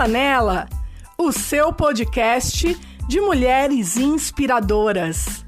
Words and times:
Cola 0.00 0.12
Nela, 0.12 0.68
o 1.18 1.30
seu 1.30 1.74
podcast 1.74 2.74
de 3.06 3.20
mulheres 3.20 3.98
inspiradoras. 3.98 5.44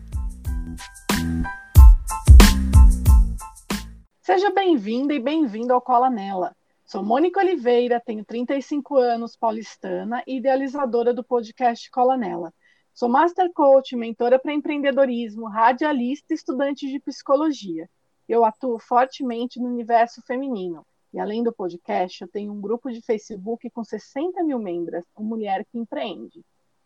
Seja 4.21 4.51
bem-vinda 4.51 5.15
e 5.15 5.19
bem-vindo 5.19 5.73
ao 5.73 5.81
Cola 5.81 6.11
Nela. 6.11 6.55
Sou 6.85 7.03
Mônica 7.03 7.41
Oliveira, 7.41 7.99
tenho 7.99 8.27
35 8.27 8.95
anos, 8.99 9.35
paulistana 9.37 10.23
e 10.27 10.37
idealizadora 10.37 11.15
do 11.15 11.25
podcast 11.25 11.91
Cola 11.91 12.19
Nela. 12.19 12.53
Sou 12.93 13.09
Master 13.09 13.51
Coach, 13.55 13.97
mentora 13.97 14.39
para 14.39 14.53
empreendedorismo, 14.53 15.49
radialista 15.49 16.35
e 16.35 16.37
estudante 16.37 16.87
de 16.91 17.01
psicologia. 17.01 17.89
Eu 18.29 18.45
atuo 18.45 18.79
fortemente 18.79 19.59
no 19.59 19.69
universo 19.69 20.21
feminino. 20.21 20.85
E 21.13 21.21
além 21.21 21.43
do 21.43 21.53
podcast, 21.53 22.23
eu 22.23 22.29
tenho 22.29 22.53
um 22.53 22.61
grupo 22.61 22.91
de 22.91 23.03
Facebook 23.03 23.69
com 23.71 23.85
60 23.85 24.43
mil 24.43 24.59
membros, 24.59 25.05
o 25.15 25.23
Mulher 25.23 25.65
que 25.65 25.79
Empreende. 25.79 26.45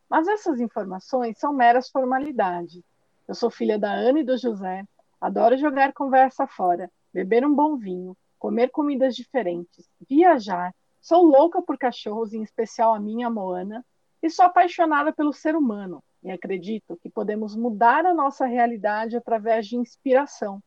Mas 0.08 0.26
essas 0.26 0.60
informações 0.60 1.38
são 1.38 1.52
meras 1.52 1.88
formalidades. 1.88 2.82
Eu 3.28 3.34
sou 3.34 3.50
filha 3.50 3.78
da 3.78 3.92
Ana 3.92 4.20
e 4.20 4.24
do 4.24 4.36
José, 4.36 4.84
adoro 5.20 5.56
jogar 5.56 5.92
conversa 5.92 6.46
fora, 6.46 6.90
beber 7.12 7.46
um 7.46 7.54
bom 7.54 7.76
vinho, 7.76 8.16
comer 8.38 8.70
comidas 8.70 9.14
diferentes, 9.14 9.88
viajar, 10.08 10.74
sou 11.00 11.24
louca 11.24 11.62
por 11.62 11.78
cachorros, 11.78 12.32
em 12.32 12.42
especial 12.42 12.94
a 12.94 13.00
minha 13.00 13.30
Moana, 13.30 13.84
e 14.22 14.30
sou 14.30 14.44
apaixonada 14.44 15.12
pelo 15.12 15.32
ser 15.32 15.54
humano 15.56 16.02
e 16.26 16.30
acredito 16.32 16.96
que 17.00 17.08
podemos 17.08 17.54
mudar 17.54 18.04
a 18.04 18.12
nossa 18.12 18.46
realidade 18.46 19.16
através 19.16 19.66
de 19.68 19.76
inspiração. 19.76 20.60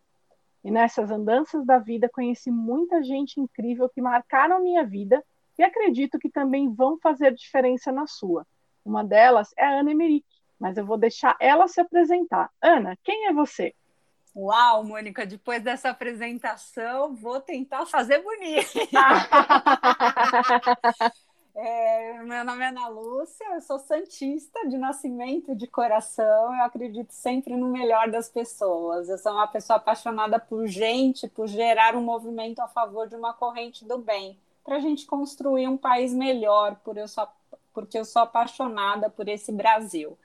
E 0.63 0.70
nessas 0.70 1.09
andanças 1.09 1.66
da 1.66 1.80
vida 1.80 2.09
conheci 2.09 2.52
muita 2.52 3.02
gente 3.03 3.39
incrível 3.39 3.89
que 3.89 4.02
marcaram 4.02 4.58
a 4.58 4.59
minha 4.59 4.86
vida 4.86 5.23
e 5.58 5.64
acredito 5.64 6.20
que 6.20 6.30
também 6.30 6.73
vão 6.73 6.97
fazer 7.00 7.33
diferença 7.33 7.92
na 7.92 8.08
sua. 8.08 8.45
Uma 8.83 9.03
delas 9.03 9.53
é 9.58 9.66
a 9.66 9.80
Ana 9.80 9.92
Emerick, 9.92 10.25
mas 10.59 10.78
eu 10.78 10.86
vou 10.86 10.98
deixar 10.98 11.36
ela 11.39 11.67
se 11.67 11.80
apresentar. 11.80 12.50
Ana, 12.61 12.98
quem 13.03 13.28
é 13.28 13.33
você? 13.33 13.73
Uau, 14.36 14.83
Mônica, 14.83 15.25
depois 15.25 15.61
dessa 15.61 15.89
apresentação, 15.89 17.16
vou 17.16 17.42
tentar 17.42 17.86
fazer 17.86 18.22
bonito. 18.22 18.80
É, 21.55 22.22
meu 22.23 22.45
nome 22.45 22.64
é 22.64 22.67
Ana 22.67 22.88
Lúcia, 22.88 23.45
eu 23.53 23.61
sou 23.61 23.80
santista 23.80 24.67
de 24.67 24.78
nascimento, 24.78 25.55
de 25.55 25.67
coração. 25.67 26.55
Eu 26.55 26.64
acredito 26.64 27.11
sempre 27.11 27.55
no 27.55 27.67
melhor 27.67 28.09
das 28.09 28.30
pessoas. 28.30 29.09
Eu 29.09 29.17
sou 29.17 29.33
uma 29.33 29.47
pessoa 29.47 29.77
apaixonada 29.77 30.39
por 30.39 30.67
gente, 30.67 31.27
por 31.27 31.47
gerar 31.47 31.95
um 31.95 32.02
movimento 32.02 32.59
a 32.59 32.67
favor 32.67 33.08
de 33.08 33.16
uma 33.16 33.33
corrente 33.33 33.83
do 33.83 33.97
bem, 33.97 34.38
para 34.64 34.77
a 34.77 34.80
gente 34.80 35.05
construir 35.05 35.67
um 35.67 35.77
país 35.77 36.14
melhor, 36.14 36.75
por 36.83 36.97
eu 36.97 37.08
sou, 37.08 37.27
porque 37.73 37.97
eu 37.97 38.05
sou 38.05 38.22
apaixonada 38.22 39.09
por 39.09 39.27
esse 39.27 39.52
Brasil. 39.52 40.17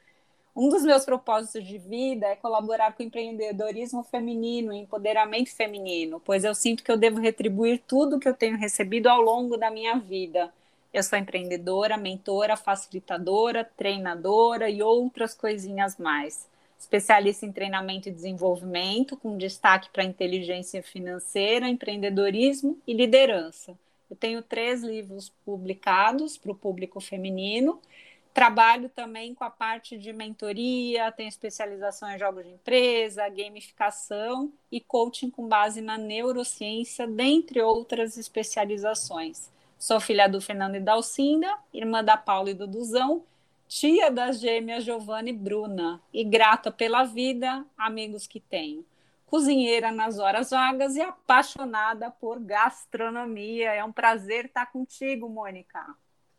Um 0.54 0.68
dos 0.68 0.84
meus 0.84 1.04
propósitos 1.04 1.66
de 1.66 1.78
vida 1.78 2.26
é 2.28 2.36
colaborar 2.36 2.92
com 2.92 3.02
o 3.02 3.06
empreendedorismo 3.06 4.04
feminino, 4.04 4.72
empoderamento 4.72 5.50
feminino, 5.50 6.20
pois 6.24 6.44
eu 6.44 6.54
sinto 6.54 6.84
que 6.84 6.92
eu 6.92 6.96
devo 6.96 7.18
retribuir 7.18 7.82
tudo 7.88 8.20
que 8.20 8.28
eu 8.28 8.34
tenho 8.34 8.56
recebido 8.56 9.08
ao 9.08 9.20
longo 9.20 9.56
da 9.56 9.68
minha 9.68 9.98
vida 9.98 10.52
eu 10.94 11.02
sou 11.02 11.18
empreendedora, 11.18 11.96
mentora, 11.96 12.56
facilitadora, 12.56 13.68
treinadora 13.76 14.70
e 14.70 14.80
outras 14.80 15.34
coisinhas 15.34 15.98
mais. 15.98 16.48
Especialista 16.78 17.44
em 17.44 17.50
treinamento 17.50 18.08
e 18.08 18.12
desenvolvimento, 18.12 19.16
com 19.16 19.36
destaque 19.36 19.90
para 19.90 20.04
inteligência 20.04 20.84
financeira, 20.84 21.68
empreendedorismo 21.68 22.78
e 22.86 22.94
liderança. 22.94 23.76
Eu 24.08 24.14
tenho 24.14 24.40
três 24.40 24.84
livros 24.84 25.32
publicados 25.44 26.38
para 26.38 26.52
o 26.52 26.54
público 26.54 27.00
feminino. 27.00 27.80
Trabalho 28.32 28.88
também 28.88 29.34
com 29.34 29.42
a 29.42 29.50
parte 29.50 29.98
de 29.98 30.12
mentoria, 30.12 31.10
tenho 31.10 31.28
especialização 31.28 32.08
em 32.08 32.18
jogos 32.20 32.44
de 32.44 32.50
empresa, 32.50 33.28
gamificação 33.28 34.52
e 34.70 34.80
coaching 34.80 35.28
com 35.28 35.48
base 35.48 35.80
na 35.80 35.98
neurociência, 35.98 37.04
dentre 37.04 37.60
outras 37.60 38.16
especializações. 38.16 39.52
Sou 39.84 40.00
filha 40.00 40.26
do 40.26 40.40
Fernando 40.40 40.76
e 40.76 40.80
da 40.80 40.94
Alcinda, 40.94 41.58
irmã 41.70 42.02
da 42.02 42.16
Paula 42.16 42.48
e 42.48 42.54
do 42.54 42.66
Duzão, 42.66 43.22
tia 43.68 44.10
das 44.10 44.40
gêmeas 44.40 44.82
Giovanna 44.82 45.28
e 45.28 45.32
Bruna, 45.34 46.00
e 46.10 46.24
grata 46.24 46.72
pela 46.72 47.04
vida, 47.04 47.62
amigos 47.76 48.26
que 48.26 48.40
tenho. 48.40 48.82
Cozinheira 49.26 49.92
nas 49.92 50.18
horas 50.18 50.48
vagas 50.48 50.96
e 50.96 51.02
apaixonada 51.02 52.10
por 52.10 52.40
gastronomia. 52.40 53.74
É 53.74 53.84
um 53.84 53.92
prazer 53.92 54.46
estar 54.46 54.72
contigo, 54.72 55.28
Mônica. 55.28 55.84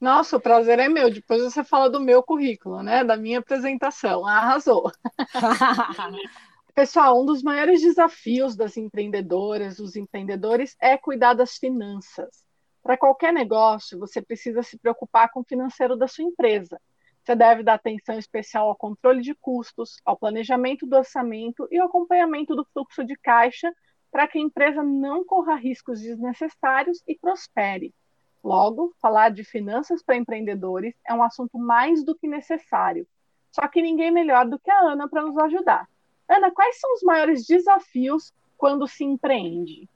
Nossa, 0.02 0.38
o 0.38 0.42
prazer 0.42 0.80
é 0.80 0.90
meu. 0.90 1.12
Depois 1.14 1.44
você 1.44 1.64
fala 1.64 1.88
do 1.88 2.00
meu 2.00 2.24
currículo, 2.24 2.82
né? 2.82 3.04
Da 3.04 3.16
minha 3.16 3.38
apresentação. 3.38 4.26
Arrasou. 4.26 4.92
Pessoal, 6.74 7.22
um 7.22 7.26
dos 7.28 7.44
maiores 7.44 7.84
desafios 7.84 8.56
das 8.56 8.76
empreendedoras, 8.76 9.78
dos 9.78 9.96
empreendedores, 9.96 10.76
é 10.82 10.98
cuidar 10.98 11.36
das 11.36 11.58
finanças. 11.58 12.45
Para 12.86 12.98
qualquer 12.98 13.34
negócio, 13.34 13.98
você 13.98 14.22
precisa 14.22 14.62
se 14.62 14.78
preocupar 14.78 15.32
com 15.32 15.40
o 15.40 15.44
financeiro 15.44 15.98
da 15.98 16.08
sua 16.08 16.24
empresa. 16.24 16.80
Você 17.24 17.36
deve 17.36 17.64
dar 17.64 17.74
atenção 17.74 18.20
especial 18.20 18.68
ao 18.70 18.76
controle 18.76 19.22
de 19.22 19.34
custos, 19.34 20.00
ao 20.06 20.16
planejamento 20.16 20.86
do 20.86 20.96
orçamento 20.96 21.68
e 21.72 21.80
ao 21.80 21.88
acompanhamento 21.88 22.56
do 22.56 22.64
fluxo 22.64 23.04
de 23.04 23.16
caixa 23.16 23.74
para 24.12 24.28
que 24.28 24.38
a 24.38 24.42
empresa 24.42 24.84
não 24.84 25.26
corra 25.26 25.56
riscos 25.56 26.00
desnecessários 26.00 27.02
e 27.08 27.18
prospere. 27.18 27.92
Logo, 28.44 28.94
falar 29.02 29.30
de 29.30 29.44
finanças 29.44 30.04
para 30.04 30.18
empreendedores 30.18 30.94
é 31.08 31.12
um 31.12 31.24
assunto 31.24 31.58
mais 31.58 32.06
do 32.06 32.14
que 32.14 32.28
necessário. 32.28 33.08
Só 33.52 33.68
que 33.68 33.82
ninguém 33.82 34.12
melhor 34.12 34.48
do 34.48 34.60
que 34.60 34.70
a 34.70 34.82
Ana 34.82 35.10
para 35.10 35.24
nos 35.24 35.36
ajudar. 35.40 35.90
Ana, 36.30 36.52
quais 36.52 36.80
são 36.80 36.94
os 36.94 37.02
maiores 37.02 37.48
desafios 37.48 38.32
quando 38.56 38.88
se 38.88 39.04
empreende? 39.04 39.90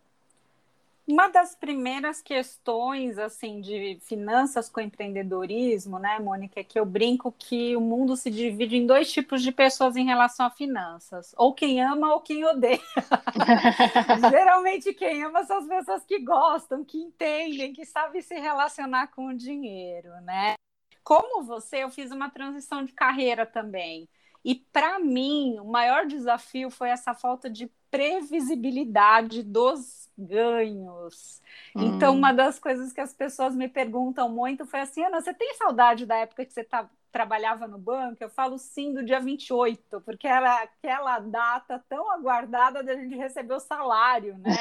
Uma 1.09 1.27
das 1.27 1.55
primeiras 1.55 2.21
questões 2.21 3.17
assim 3.17 3.61
de 3.61 3.97
finanças 4.03 4.69
com 4.69 4.79
empreendedorismo, 4.79 5.97
né, 5.97 6.19
Mônica, 6.19 6.59
é 6.59 6.63
que 6.63 6.79
eu 6.79 6.85
brinco 6.85 7.31
que 7.31 7.75
o 7.75 7.81
mundo 7.81 8.15
se 8.15 8.29
divide 8.29 8.77
em 8.77 8.85
dois 8.85 9.11
tipos 9.11 9.41
de 9.41 9.51
pessoas 9.51 9.95
em 9.95 10.05
relação 10.05 10.45
a 10.45 10.51
finanças, 10.51 11.33
ou 11.35 11.51
quem 11.51 11.81
ama 11.81 12.13
ou 12.13 12.21
quem 12.21 12.45
odeia. 12.45 12.79
Geralmente 14.29 14.93
quem 14.93 15.23
ama 15.23 15.43
são 15.45 15.57
as 15.57 15.67
pessoas 15.67 16.05
que 16.05 16.19
gostam, 16.19 16.85
que 16.85 16.99
entendem, 16.99 17.73
que 17.73 17.85
sabem 17.85 18.21
se 18.21 18.35
relacionar 18.35 19.07
com 19.07 19.29
o 19.29 19.35
dinheiro, 19.35 20.11
né? 20.21 20.53
Como 21.03 21.43
você, 21.43 21.77
eu 21.77 21.89
fiz 21.89 22.11
uma 22.11 22.29
transição 22.29 22.85
de 22.85 22.93
carreira 22.93 23.47
também. 23.47 24.07
E 24.45 24.53
para 24.53 24.99
mim, 24.99 25.57
o 25.59 25.65
maior 25.65 26.05
desafio 26.05 26.69
foi 26.69 26.89
essa 26.89 27.15
falta 27.15 27.49
de 27.49 27.67
previsibilidade 27.89 29.43
dos 29.43 30.09
ganhos. 30.17 31.41
Hum. 31.75 31.95
Então, 31.95 32.15
uma 32.15 32.33
das 32.33 32.59
coisas 32.59 32.91
que 32.91 33.01
as 33.01 33.13
pessoas 33.13 33.55
me 33.55 33.67
perguntam 33.67 34.29
muito 34.29 34.65
foi 34.65 34.81
assim: 34.81 35.03
Ana, 35.03 35.21
você 35.21 35.33
tem 35.33 35.55
saudade 35.55 36.05
da 36.05 36.17
época 36.17 36.45
que 36.45 36.53
você 36.53 36.63
tá, 36.63 36.89
trabalhava 37.11 37.67
no 37.67 37.77
banco? 37.77 38.23
Eu 38.23 38.29
falo 38.29 38.57
sim, 38.57 38.93
do 38.93 39.03
dia 39.03 39.19
28, 39.19 40.01
porque 40.01 40.27
era 40.27 40.63
aquela 40.63 41.19
data 41.19 41.83
tão 41.87 42.11
aguardada 42.11 42.83
da 42.83 42.95
gente 42.95 43.15
receber 43.15 43.53
o 43.53 43.59
salário, 43.59 44.37
né? 44.39 44.57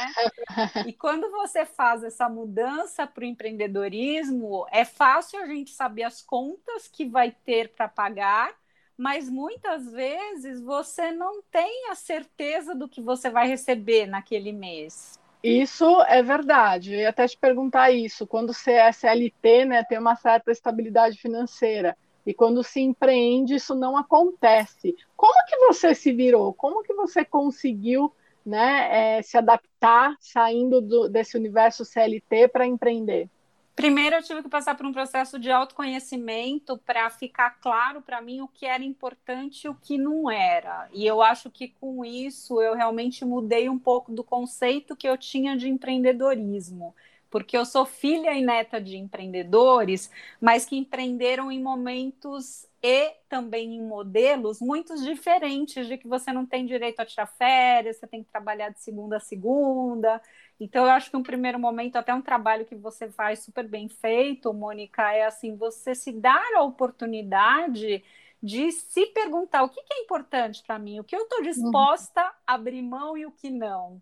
e 0.87 0.93
quando 0.93 1.31
você 1.31 1.65
faz 1.65 2.05
essa 2.05 2.28
mudança 2.28 3.06
para 3.06 3.22
o 3.22 3.27
empreendedorismo, 3.27 4.66
é 4.71 4.84
fácil 4.84 5.41
a 5.41 5.47
gente 5.47 5.72
saber 5.72 6.05
as 6.05 6.22
contas 6.22 6.87
que 6.89 7.05
vai 7.05 7.33
ter 7.45 7.71
para 7.71 7.89
pagar 7.89 8.55
mas 8.98 9.31
muitas 9.31 9.88
vezes 9.92 10.60
você 10.60 11.12
não 11.12 11.41
tem 11.53 11.88
a 11.88 11.94
certeza 11.94 12.75
do 12.75 12.88
que 12.88 13.00
você 13.00 13.30
vai 13.30 13.47
receber 13.47 14.06
naquele 14.06 14.53
mês. 14.53 15.16
Isso 15.42 16.03
é 16.03 16.21
verdade. 16.21 16.95
Eu 16.95 17.00
ia 17.00 17.10
até 17.10 17.28
te 17.28 17.39
perguntar 17.39 17.92
isso. 17.92 18.27
Quando 18.27 18.53
você 18.53 18.72
é 18.72 18.91
CLT, 18.91 19.66
né, 19.66 19.84
tem 19.84 19.98
uma 19.98 20.16
certa 20.16 20.50
estabilidade 20.50 21.16
financeira. 21.16 21.97
E 22.27 22.34
quando 22.34 22.65
se 22.65 22.80
empreende, 22.80 23.54
isso 23.54 23.74
não 23.74 23.97
acontece. 23.97 24.97
Como 25.16 25.47
que 25.47 25.56
você 25.59 25.94
se 25.94 26.12
virou? 26.12 26.53
Como 26.53 26.83
que 26.83 26.92
você 26.92 27.24
conseguiu 27.24 28.12
né, 28.44 29.18
é, 29.18 29.22
se 29.22 29.39
adaptar 29.39 30.16
saindo 30.18 30.80
do, 30.80 31.09
desse 31.09 31.36
universo 31.36 31.84
CLT 31.84 32.48
para 32.48 32.66
empreender? 32.66 33.30
Primeiro, 33.78 34.16
eu 34.16 34.22
tive 34.25 34.42
que 34.42 34.48
passar 34.48 34.75
por 34.77 34.84
um 34.86 34.92
processo 34.92 35.39
de 35.39 35.53
autoconhecimento 35.53 36.77
para 36.78 37.09
ficar 37.10 37.51
claro 37.60 38.03
para 38.03 38.21
mim 38.21 38.41
o 38.41 38.48
que 38.48 38.66
era 38.66 38.83
importante 38.83 39.66
e 39.66 39.69
o 39.69 39.75
que 39.77 39.97
não 39.97 40.28
era. 40.28 40.89
E 40.92 41.07
eu 41.07 41.22
acho 41.22 41.48
que 41.48 41.69
com 41.69 42.04
isso 42.04 42.60
eu 42.60 42.75
realmente 42.75 43.25
mudei 43.25 43.69
um 43.69 43.78
pouco 43.78 44.10
do 44.10 44.25
conceito 44.25 44.97
que 44.97 45.09
eu 45.09 45.16
tinha 45.16 45.57
de 45.57 45.69
empreendedorismo. 45.69 46.92
porque 47.30 47.57
eu 47.57 47.65
sou 47.66 47.84
filha 47.84 48.33
e 48.33 48.42
neta 48.42 48.80
de 48.80 48.97
empreendedores, 48.97 50.10
mas 50.41 50.65
que 50.65 50.77
empreenderam 50.77 51.53
em 51.53 51.63
momentos 51.63 52.66
e 52.83 53.10
também 53.28 53.75
em 53.77 53.83
modelos 53.86 54.60
muito 54.60 54.95
diferentes 55.04 55.86
de 55.86 55.98
que 55.98 56.09
você 56.09 56.33
não 56.33 56.47
tem 56.47 56.65
direito 56.65 57.01
a 57.01 57.04
tirar 57.07 57.27
férias, 57.27 57.98
você 57.98 58.07
tem 58.07 58.25
que 58.25 58.30
trabalhar 58.30 58.71
de 58.71 58.80
segunda 58.80 59.19
a 59.19 59.21
segunda. 59.21 60.22
Então, 60.60 60.84
eu 60.84 60.91
acho 60.91 61.10
que 61.10 61.16
um 61.16 61.22
primeiro 61.22 61.59
momento, 61.59 61.97
até 61.97 62.13
um 62.13 62.22
trabalho 62.22 62.65
que 62.66 62.75
você 62.75 63.09
faz 63.10 63.41
super 63.41 63.66
bem 63.69 63.89
feito, 63.89 64.53
Mônica, 64.53 65.13
é 65.13 65.25
assim, 65.25 65.57
você 65.57 65.95
se 65.95 66.13
dar 66.13 66.43
a 66.57 66.63
oportunidade 66.63 68.03
de 68.43 68.72
se 68.72 69.07
perguntar 69.07 69.63
o 69.63 69.69
que, 69.69 69.83
que 69.83 69.95
é 69.95 70.01
importante 70.03 70.63
para 70.65 70.78
mim, 70.78 71.01
o 71.01 71.05
que 71.05 71.15
eu 71.15 71.22
estou 71.22 71.43
disposta 71.43 72.21
a 72.47 72.55
abrir 72.55 72.83
mão 72.83 73.16
e 73.16 73.27
o 73.27 73.33
que 73.33 73.51
não. 73.51 74.01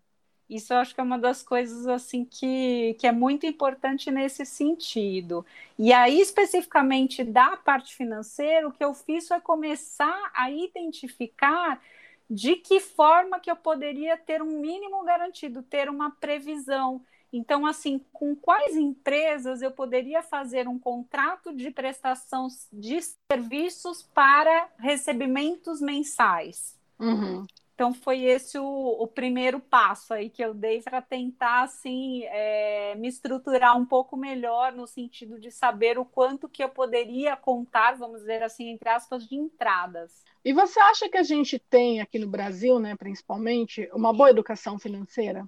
Isso 0.49 0.71
eu 0.73 0.77
acho 0.77 0.95
que 0.95 1.01
é 1.01 1.03
uma 1.03 1.19
das 1.19 1.43
coisas 1.43 1.87
assim 1.87 2.23
que, 2.23 2.95
que 2.99 3.05
é 3.05 3.11
muito 3.11 3.45
importante 3.45 4.09
nesse 4.09 4.45
sentido. 4.45 5.45
E 5.77 5.91
aí, 5.91 6.21
especificamente 6.21 7.23
da 7.23 7.57
parte 7.57 7.93
financeira, 7.95 8.67
o 8.67 8.71
que 8.71 8.83
eu 8.83 8.93
fiz 8.93 9.27
foi 9.27 9.41
começar 9.41 10.31
a 10.33 10.49
identificar 10.49 11.81
de 12.29 12.55
que 12.55 12.79
forma 12.79 13.39
que 13.39 13.49
eu 13.49 13.55
poderia 13.55 14.17
ter 14.17 14.41
um 14.41 14.59
mínimo 14.59 15.03
garantido, 15.03 15.63
ter 15.63 15.89
uma 15.89 16.11
previsão. 16.11 17.01
Então, 17.31 17.65
assim, 17.65 17.99
com 18.11 18.35
quais 18.35 18.75
empresas 18.75 19.61
eu 19.61 19.71
poderia 19.71 20.21
fazer 20.21 20.67
um 20.67 20.79
contrato 20.79 21.53
de 21.53 21.71
prestação 21.71 22.47
de 22.71 22.99
serviços 23.31 24.03
para 24.13 24.69
recebimentos 24.77 25.81
mensais? 25.81 26.77
Uhum. 26.99 27.45
Então 27.77 27.93
foi 27.93 28.23
esse 28.23 28.57
o, 28.57 28.65
o, 28.65 29.05
primeiro 29.05 29.59
passo 29.59 30.11
aí 30.11 30.31
que 30.31 30.43
eu 30.43 30.51
dei 30.51 30.81
para 30.81 30.99
tentar 30.99 31.61
assim 31.61 32.23
é, 32.23 32.95
me 32.95 33.07
estruturar 33.07 33.77
um 33.77 33.85
pouco 33.85 34.17
melhor 34.17 34.71
no 34.71 34.87
sentido 34.87 35.39
de 35.39 35.51
saber 35.51 35.99
o 35.99 36.03
quanto 36.03 36.49
que 36.49 36.63
eu 36.63 36.69
poderia 36.69 37.35
contar, 37.35 37.95
vamos 37.95 38.21
dizer 38.21 38.41
assim, 38.41 38.69
entre 38.69 38.89
aspas, 38.89 39.27
de 39.27 39.35
entradas. 39.35 40.25
E 40.43 40.51
você 40.53 40.79
acha 40.79 41.07
que 41.07 41.19
a 41.19 41.21
gente 41.21 41.59
tem 41.59 42.01
aqui 42.01 42.17
no 42.17 42.27
Brasil, 42.27 42.79
né, 42.79 42.95
principalmente, 42.95 43.87
uma 43.93 44.11
boa 44.11 44.31
educação 44.31 44.79
financeira? 44.79 45.47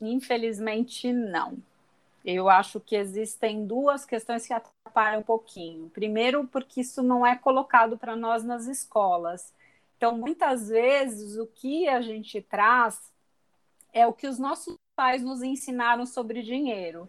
Infelizmente 0.00 1.12
não. 1.12 1.58
Eu 2.24 2.48
acho 2.48 2.80
que 2.80 2.96
existem 2.96 3.66
duas 3.66 4.06
questões 4.06 4.46
que 4.46 4.54
atrapalham 4.54 5.20
um 5.20 5.22
pouquinho. 5.22 5.90
Primeiro, 5.90 6.48
porque 6.48 6.80
isso 6.80 7.02
não 7.02 7.26
é 7.26 7.36
colocado 7.36 7.98
para 7.98 8.16
nós 8.16 8.42
nas 8.42 8.66
escolas. 8.66 9.52
Então, 9.98 10.16
muitas 10.16 10.68
vezes, 10.68 11.36
o 11.36 11.46
que 11.46 11.88
a 11.88 12.00
gente 12.00 12.40
traz 12.40 13.12
é 13.92 14.06
o 14.06 14.12
que 14.12 14.28
os 14.28 14.38
nossos 14.38 14.76
pais 14.94 15.22
nos 15.22 15.42
ensinaram 15.42 16.06
sobre 16.06 16.40
dinheiro. 16.40 17.08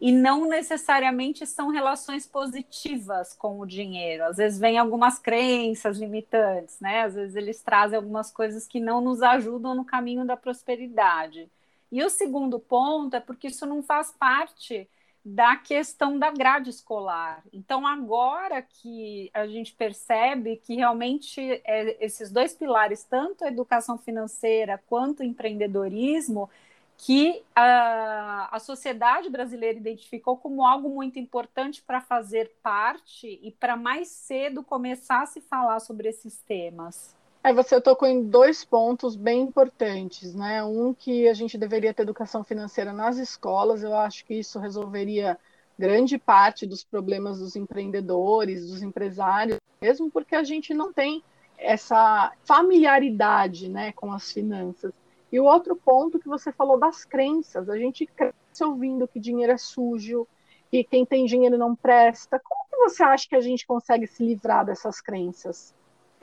E 0.00 0.10
não 0.10 0.48
necessariamente 0.48 1.46
são 1.46 1.68
relações 1.68 2.26
positivas 2.26 3.34
com 3.34 3.60
o 3.60 3.66
dinheiro. 3.66 4.24
Às 4.24 4.38
vezes 4.38 4.58
vem 4.58 4.78
algumas 4.78 5.18
crenças 5.18 5.98
limitantes, 5.98 6.80
né? 6.80 7.02
Às 7.02 7.14
vezes 7.14 7.36
eles 7.36 7.62
trazem 7.62 7.96
algumas 7.96 8.30
coisas 8.32 8.66
que 8.66 8.80
não 8.80 9.02
nos 9.02 9.22
ajudam 9.22 9.74
no 9.74 9.84
caminho 9.84 10.24
da 10.24 10.36
prosperidade. 10.36 11.46
E 11.92 12.02
o 12.02 12.08
segundo 12.08 12.58
ponto 12.58 13.16
é 13.16 13.20
porque 13.20 13.48
isso 13.48 13.66
não 13.66 13.82
faz 13.82 14.10
parte 14.12 14.88
da 15.24 15.56
questão 15.56 16.18
da 16.18 16.30
grade 16.30 16.68
escolar. 16.68 17.42
Então, 17.50 17.86
agora 17.86 18.60
que 18.60 19.30
a 19.32 19.46
gente 19.46 19.72
percebe 19.72 20.56
que 20.56 20.74
realmente 20.74 21.40
é, 21.64 22.04
esses 22.04 22.30
dois 22.30 22.54
pilares, 22.54 23.04
tanto 23.04 23.44
a 23.44 23.48
educação 23.48 23.96
financeira 23.96 24.82
quanto 24.86 25.20
o 25.20 25.24
empreendedorismo, 25.24 26.50
que 26.98 27.42
a, 27.54 28.54
a 28.54 28.58
sociedade 28.60 29.30
brasileira 29.30 29.78
identificou 29.78 30.36
como 30.36 30.64
algo 30.64 30.90
muito 30.90 31.18
importante 31.18 31.82
para 31.82 32.00
fazer 32.00 32.52
parte 32.62 33.40
e 33.42 33.50
para 33.50 33.76
mais 33.76 34.08
cedo 34.08 34.62
começar 34.62 35.22
a 35.22 35.26
se 35.26 35.40
falar 35.40 35.80
sobre 35.80 36.08
esses 36.08 36.38
temas. 36.38 37.16
É, 37.46 37.52
você 37.52 37.78
tocou 37.78 38.08
em 38.08 38.24
dois 38.24 38.64
pontos 38.64 39.14
bem 39.14 39.42
importantes, 39.42 40.34
né? 40.34 40.64
Um 40.64 40.94
que 40.94 41.28
a 41.28 41.34
gente 41.34 41.58
deveria 41.58 41.92
ter 41.92 42.02
educação 42.02 42.42
financeira 42.42 42.90
nas 42.90 43.18
escolas, 43.18 43.82
eu 43.82 43.94
acho 43.94 44.24
que 44.24 44.32
isso 44.32 44.58
resolveria 44.58 45.38
grande 45.78 46.16
parte 46.16 46.66
dos 46.66 46.82
problemas 46.82 47.40
dos 47.40 47.54
empreendedores, 47.54 48.66
dos 48.70 48.82
empresários, 48.82 49.58
mesmo 49.78 50.10
porque 50.10 50.34
a 50.34 50.42
gente 50.42 50.72
não 50.72 50.90
tem 50.90 51.22
essa 51.58 52.32
familiaridade, 52.44 53.68
né, 53.68 53.92
com 53.92 54.10
as 54.10 54.32
finanças. 54.32 54.94
E 55.30 55.38
o 55.38 55.44
outro 55.44 55.76
ponto 55.76 56.18
que 56.18 56.28
você 56.28 56.50
falou 56.50 56.78
das 56.78 57.04
crenças, 57.04 57.68
a 57.68 57.76
gente 57.76 58.06
cresce 58.06 58.64
ouvindo 58.64 59.06
que 59.06 59.20
dinheiro 59.20 59.52
é 59.52 59.58
sujo, 59.58 60.26
que 60.70 60.82
quem 60.82 61.04
tem 61.04 61.26
dinheiro 61.26 61.58
não 61.58 61.76
presta. 61.76 62.40
Como 62.40 62.64
que 62.70 62.76
você 62.88 63.02
acha 63.02 63.28
que 63.28 63.36
a 63.36 63.40
gente 63.42 63.66
consegue 63.66 64.06
se 64.06 64.24
livrar 64.24 64.64
dessas 64.64 64.98
crenças? 64.98 65.74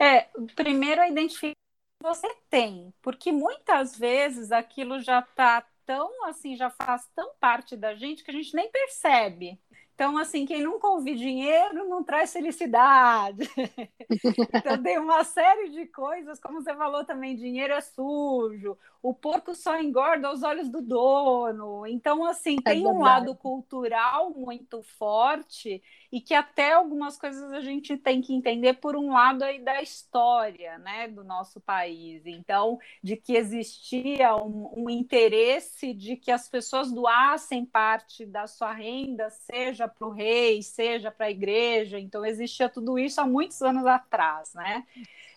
É, 0.02 0.28
primeiro 0.56 1.00
é 1.00 1.08
identificar 1.08 1.52
o 1.52 2.04
que 2.04 2.16
você 2.16 2.36
tem, 2.50 2.92
porque 3.00 3.30
muitas 3.30 3.96
vezes 3.96 4.50
aquilo 4.50 4.98
já 4.98 5.20
está 5.20 5.64
tão 5.86 6.24
assim, 6.26 6.56
já 6.56 6.70
faz 6.70 7.08
tão 7.14 7.32
parte 7.38 7.76
da 7.76 7.94
gente 7.94 8.24
que 8.24 8.30
a 8.32 8.34
gente 8.34 8.52
nem 8.54 8.68
percebe. 8.68 9.60
Então, 9.94 10.18
assim, 10.18 10.44
quem 10.44 10.60
nunca 10.60 10.88
ouviu 10.88 11.14
dinheiro 11.14 11.88
não 11.88 12.02
traz 12.02 12.32
felicidade. 12.32 13.48
então, 14.52 14.82
tem 14.82 14.98
uma 14.98 15.22
série 15.22 15.68
de 15.68 15.86
coisas, 15.86 16.40
como 16.40 16.60
você 16.60 16.74
falou 16.74 17.04
também, 17.04 17.36
dinheiro 17.36 17.72
é 17.72 17.80
sujo, 17.80 18.76
o 19.00 19.14
porco 19.14 19.54
só 19.54 19.80
engorda 19.80 20.26
aos 20.26 20.42
olhos 20.42 20.68
do 20.68 20.82
dono. 20.82 21.86
Então, 21.86 22.24
assim, 22.24 22.56
é 22.66 22.70
tem 22.70 22.84
é 22.84 22.88
um 22.88 22.98
lado 22.98 23.36
cultural 23.36 24.30
muito 24.30 24.82
forte 24.82 25.80
e 26.12 26.20
que 26.20 26.34
até 26.34 26.74
algumas 26.74 27.16
coisas 27.16 27.50
a 27.52 27.62
gente 27.62 27.96
tem 27.96 28.20
que 28.20 28.34
entender 28.34 28.74
por 28.74 28.94
um 28.94 29.12
lado 29.12 29.42
aí 29.42 29.58
da 29.58 29.80
história, 29.80 30.76
né, 30.78 31.08
do 31.08 31.24
nosso 31.24 31.58
país. 31.58 32.26
Então, 32.26 32.78
de 33.02 33.16
que 33.16 33.34
existia 33.34 34.36
um, 34.36 34.70
um 34.76 34.90
interesse 34.90 35.94
de 35.94 36.16
que 36.16 36.30
as 36.30 36.46
pessoas 36.50 36.92
doassem 36.92 37.64
parte 37.64 38.26
da 38.26 38.46
sua 38.46 38.72
renda, 38.72 39.30
seja 39.30 39.88
para 39.88 40.06
o 40.06 40.10
rei, 40.10 40.62
seja 40.62 41.10
para 41.10 41.26
a 41.26 41.30
igreja. 41.30 41.98
Então, 41.98 42.26
existia 42.26 42.68
tudo 42.68 42.98
isso 42.98 43.18
há 43.18 43.26
muitos 43.26 43.62
anos 43.62 43.86
atrás, 43.86 44.52
né? 44.52 44.84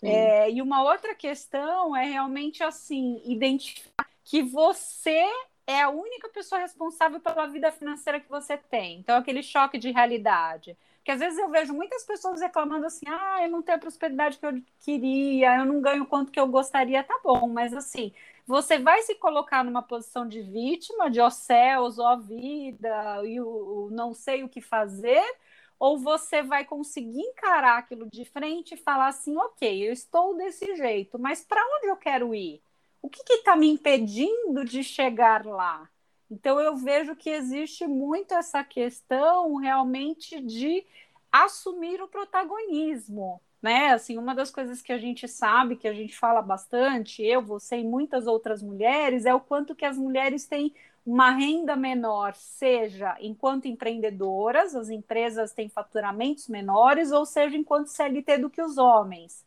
É, 0.04 0.52
e 0.52 0.62
uma 0.62 0.84
outra 0.84 1.16
questão 1.16 1.96
é 1.96 2.04
realmente 2.04 2.62
assim 2.62 3.22
identificar 3.24 4.08
que 4.26 4.42
você 4.42 5.26
é 5.68 5.82
a 5.82 5.90
única 5.90 6.30
pessoa 6.30 6.62
responsável 6.62 7.20
pela 7.20 7.48
vida 7.48 7.72
financeira 7.72 8.20
que 8.20 8.30
você 8.30 8.58
tem. 8.58 9.00
Então, 9.00 9.18
aquele 9.18 9.42
choque 9.44 9.78
de 9.78 9.92
realidade. 9.92 10.78
Porque 10.98 11.12
às 11.12 11.20
vezes 11.20 11.38
eu 11.38 11.50
vejo 11.50 11.74
muitas 11.74 12.04
pessoas 12.04 12.42
reclamando 12.42 12.86
assim: 12.86 13.06
ah, 13.08 13.40
eu 13.44 13.50
não 13.50 13.62
tenho 13.62 13.78
a 13.78 13.82
prosperidade 13.82 14.38
que 14.40 14.46
eu 14.46 14.62
queria, 14.80 15.58
eu 15.58 15.66
não 15.66 15.80
ganho 15.82 16.04
o 16.04 16.08
quanto 16.08 16.32
que 16.32 16.40
eu 16.40 16.48
gostaria. 16.48 17.04
Tá 17.04 17.20
bom, 17.24 17.48
mas 17.48 17.74
assim, 17.74 18.12
você 18.46 18.80
vai 18.80 19.02
se 19.04 19.16
colocar 19.16 19.64
numa 19.64 19.84
posição 19.84 20.28
de 20.28 20.42
vítima, 20.42 21.10
de 21.10 21.20
ó 21.20 21.30
céus, 21.30 22.00
ó 22.00 22.16
vida, 22.18 23.24
e 23.26 23.40
o, 23.40 23.88
o 23.88 23.90
não 23.92 24.14
sei 24.14 24.44
o 24.44 24.50
que 24.50 24.62
fazer, 24.62 25.24
ou 25.80 25.98
você 26.00 26.42
vai 26.44 26.66
conseguir 26.66 27.22
encarar 27.22 27.78
aquilo 27.80 28.08
de 28.10 28.26
frente 28.26 28.74
e 28.74 28.78
falar 28.78 29.08
assim: 29.08 29.38
ok, 29.38 29.88
eu 29.88 29.94
estou 29.94 30.36
desse 30.36 30.76
jeito, 30.76 31.20
mas 31.20 31.44
para 31.44 31.62
onde 31.78 31.88
eu 31.88 31.98
quero 31.98 32.34
ir? 32.34 32.62
O 33.06 33.10
que 33.10 33.22
está 33.34 33.56
me 33.56 33.68
impedindo 33.68 34.66
de 34.66 34.84
chegar 34.84 35.46
lá? 35.46 35.88
Então, 36.30 36.60
eu 36.60 36.76
vejo 36.76 37.16
que 37.16 37.30
existe 37.30 37.86
muito 37.86 38.34
essa 38.34 38.64
questão 38.64 39.56
realmente 39.58 40.42
de 40.42 40.84
assumir 41.32 42.02
o 42.02 42.08
protagonismo. 42.08 43.40
Né? 43.62 43.90
Assim, 43.90 44.18
uma 44.18 44.34
das 44.34 44.50
coisas 44.50 44.82
que 44.82 44.92
a 44.92 44.98
gente 44.98 45.28
sabe, 45.28 45.76
que 45.76 45.88
a 45.88 45.94
gente 45.94 46.18
fala 46.18 46.42
bastante, 46.42 47.24
eu, 47.24 47.44
você 47.44 47.78
e 47.78 47.84
muitas 47.84 48.26
outras 48.26 48.64
mulheres, 48.64 49.28
é 49.28 49.36
o 49.36 49.40
quanto 49.40 49.76
que 49.76 49.86
as 49.86 49.98
mulheres 49.98 50.48
têm 50.48 50.74
uma 51.06 51.30
renda 51.30 51.76
menor, 51.76 52.34
seja 52.34 53.16
enquanto 53.20 53.68
empreendedoras, 53.68 54.76
as 54.76 54.90
empresas 54.90 55.54
têm 55.54 55.70
faturamentos 55.70 56.48
menores, 56.48 57.12
ou 57.12 57.24
seja, 57.24 57.56
enquanto 57.56 57.88
CLT 57.88 58.40
do 58.40 58.50
que 58.50 58.64
os 58.64 58.80
homens. 58.80 59.46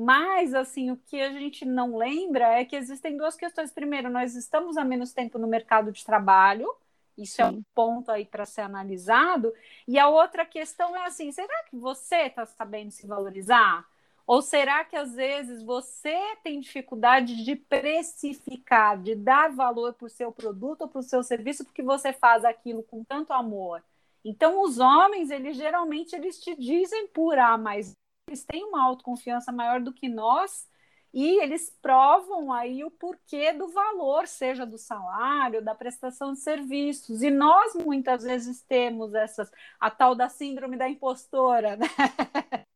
Mas, 0.00 0.54
assim, 0.54 0.92
o 0.92 0.96
que 0.96 1.20
a 1.20 1.32
gente 1.32 1.64
não 1.64 1.96
lembra 1.96 2.56
é 2.56 2.64
que 2.64 2.76
existem 2.76 3.16
duas 3.16 3.34
questões. 3.34 3.72
Primeiro, 3.72 4.08
nós 4.08 4.36
estamos 4.36 4.76
há 4.76 4.84
menos 4.84 5.12
tempo 5.12 5.40
no 5.40 5.48
mercado 5.48 5.90
de 5.90 6.04
trabalho, 6.04 6.72
isso 7.16 7.34
Sim. 7.34 7.42
é 7.42 7.46
um 7.46 7.62
ponto 7.74 8.08
aí 8.12 8.24
para 8.24 8.46
ser 8.46 8.60
analisado. 8.60 9.52
E 9.88 9.98
a 9.98 10.08
outra 10.08 10.46
questão 10.46 10.94
é 10.94 11.04
assim: 11.04 11.32
será 11.32 11.64
que 11.64 11.74
você 11.74 12.26
está 12.26 12.46
sabendo 12.46 12.92
se 12.92 13.08
valorizar? 13.08 13.84
Ou 14.24 14.40
será 14.40 14.84
que 14.84 14.94
às 14.94 15.16
vezes 15.16 15.64
você 15.64 16.16
tem 16.44 16.60
dificuldade 16.60 17.44
de 17.44 17.56
precificar, 17.56 19.02
de 19.02 19.16
dar 19.16 19.50
valor 19.50 19.94
para 19.94 20.06
o 20.06 20.10
seu 20.10 20.30
produto 20.30 20.82
ou 20.82 20.88
para 20.88 21.00
o 21.00 21.02
seu 21.02 21.24
serviço, 21.24 21.64
porque 21.64 21.82
você 21.82 22.12
faz 22.12 22.44
aquilo 22.44 22.84
com 22.84 23.02
tanto 23.02 23.32
amor? 23.32 23.82
Então, 24.24 24.62
os 24.62 24.78
homens, 24.78 25.30
eles 25.30 25.56
geralmente 25.56 26.14
eles 26.14 26.38
te 26.38 26.54
dizem 26.54 27.08
por 27.08 27.36
A 27.36 27.58
mais 27.58 27.96
eles 28.28 28.44
têm 28.44 28.64
uma 28.64 28.82
autoconfiança 28.84 29.50
maior 29.52 29.80
do 29.80 29.92
que 29.92 30.08
nós 30.08 30.68
e 31.12 31.40
eles 31.42 31.70
provam 31.80 32.52
aí 32.52 32.84
o 32.84 32.90
porquê 32.90 33.52
do 33.52 33.68
valor, 33.68 34.26
seja 34.28 34.66
do 34.66 34.76
salário, 34.76 35.64
da 35.64 35.74
prestação 35.74 36.32
de 36.32 36.40
serviços. 36.40 37.22
E 37.22 37.30
nós 37.30 37.74
muitas 37.74 38.22
vezes 38.22 38.62
temos 38.62 39.14
essas 39.14 39.50
a 39.80 39.90
tal 39.90 40.14
da 40.14 40.28
síndrome 40.28 40.76
da 40.76 40.88
impostora, 40.88 41.76
né? 41.76 41.86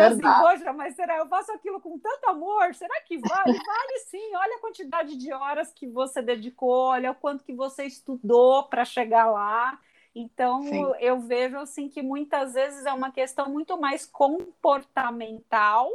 Assim, 0.00 0.20
poxa, 0.20 0.72
mas 0.72 0.94
será 0.94 1.18
eu 1.18 1.28
faço 1.28 1.50
aquilo 1.52 1.80
com 1.80 1.98
tanto 1.98 2.30
amor? 2.30 2.74
Será 2.74 3.00
que 3.02 3.18
vale? 3.18 3.58
Vale 3.66 3.98
sim. 4.06 4.34
Olha 4.36 4.56
a 4.56 4.60
quantidade 4.60 5.16
de 5.16 5.32
horas 5.32 5.72
que 5.72 5.88
você 5.88 6.22
dedicou, 6.22 6.88
olha 6.88 7.10
o 7.10 7.14
quanto 7.14 7.44
que 7.44 7.52
você 7.52 7.84
estudou 7.84 8.68
para 8.68 8.84
chegar 8.84 9.26
lá. 9.26 9.78
Então, 10.14 10.62
sim. 10.62 10.84
eu 11.00 11.20
vejo 11.20 11.56
assim 11.58 11.88
que 11.88 12.02
muitas 12.02 12.54
vezes 12.54 12.84
é 12.84 12.92
uma 12.92 13.10
questão 13.10 13.48
muito 13.48 13.78
mais 13.80 14.04
comportamental 14.04 15.90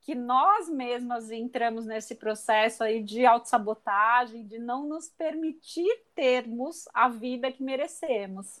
que 0.00 0.14
nós 0.14 0.68
mesmas 0.68 1.30
entramos 1.30 1.86
nesse 1.86 2.16
processo 2.16 2.82
aí 2.82 3.02
de 3.02 3.24
autossabotagem, 3.24 4.44
de 4.44 4.58
não 4.58 4.88
nos 4.88 5.08
permitir 5.08 6.02
termos 6.14 6.88
a 6.92 7.08
vida 7.08 7.52
que 7.52 7.62
merecemos. 7.62 8.60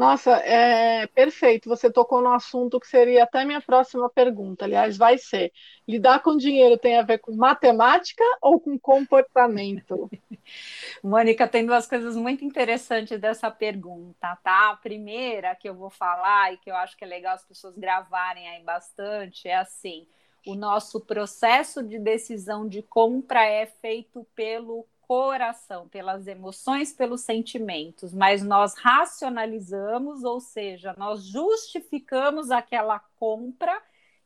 Nossa, 0.00 0.30
é 0.38 1.06
perfeito. 1.08 1.68
Você 1.68 1.92
tocou 1.92 2.22
no 2.22 2.32
assunto 2.32 2.80
que 2.80 2.86
seria 2.88 3.24
até 3.24 3.44
minha 3.44 3.60
próxima 3.60 4.08
pergunta. 4.08 4.64
Aliás, 4.64 4.96
vai 4.96 5.18
ser: 5.18 5.52
lidar 5.86 6.22
com 6.22 6.38
dinheiro 6.38 6.78
tem 6.78 6.96
a 6.96 7.02
ver 7.02 7.18
com 7.18 7.36
matemática 7.36 8.24
ou 8.40 8.58
com 8.58 8.78
comportamento? 8.78 10.08
Mônica, 11.04 11.46
tem 11.46 11.66
duas 11.66 11.86
coisas 11.86 12.16
muito 12.16 12.42
interessantes 12.42 13.20
dessa 13.20 13.50
pergunta, 13.50 14.38
tá? 14.42 14.70
A 14.70 14.76
primeira 14.76 15.54
que 15.54 15.68
eu 15.68 15.74
vou 15.74 15.90
falar 15.90 16.54
e 16.54 16.56
que 16.56 16.70
eu 16.70 16.76
acho 16.76 16.96
que 16.96 17.04
é 17.04 17.06
legal 17.06 17.34
as 17.34 17.44
pessoas 17.44 17.76
gravarem 17.76 18.48
aí 18.48 18.64
bastante 18.64 19.48
é 19.48 19.56
assim: 19.56 20.06
o 20.46 20.54
nosso 20.54 20.98
processo 21.02 21.82
de 21.82 21.98
decisão 21.98 22.66
de 22.66 22.82
compra 22.82 23.44
é 23.44 23.66
feito 23.66 24.26
pelo 24.34 24.86
coração, 25.10 25.88
pelas 25.88 26.28
emoções, 26.28 26.92
pelos 26.92 27.22
sentimentos, 27.22 28.14
mas 28.14 28.44
nós 28.44 28.74
racionalizamos, 28.74 30.22
ou 30.22 30.38
seja, 30.38 30.94
nós 30.96 31.24
justificamos 31.24 32.52
aquela 32.52 33.00
compra 33.16 33.76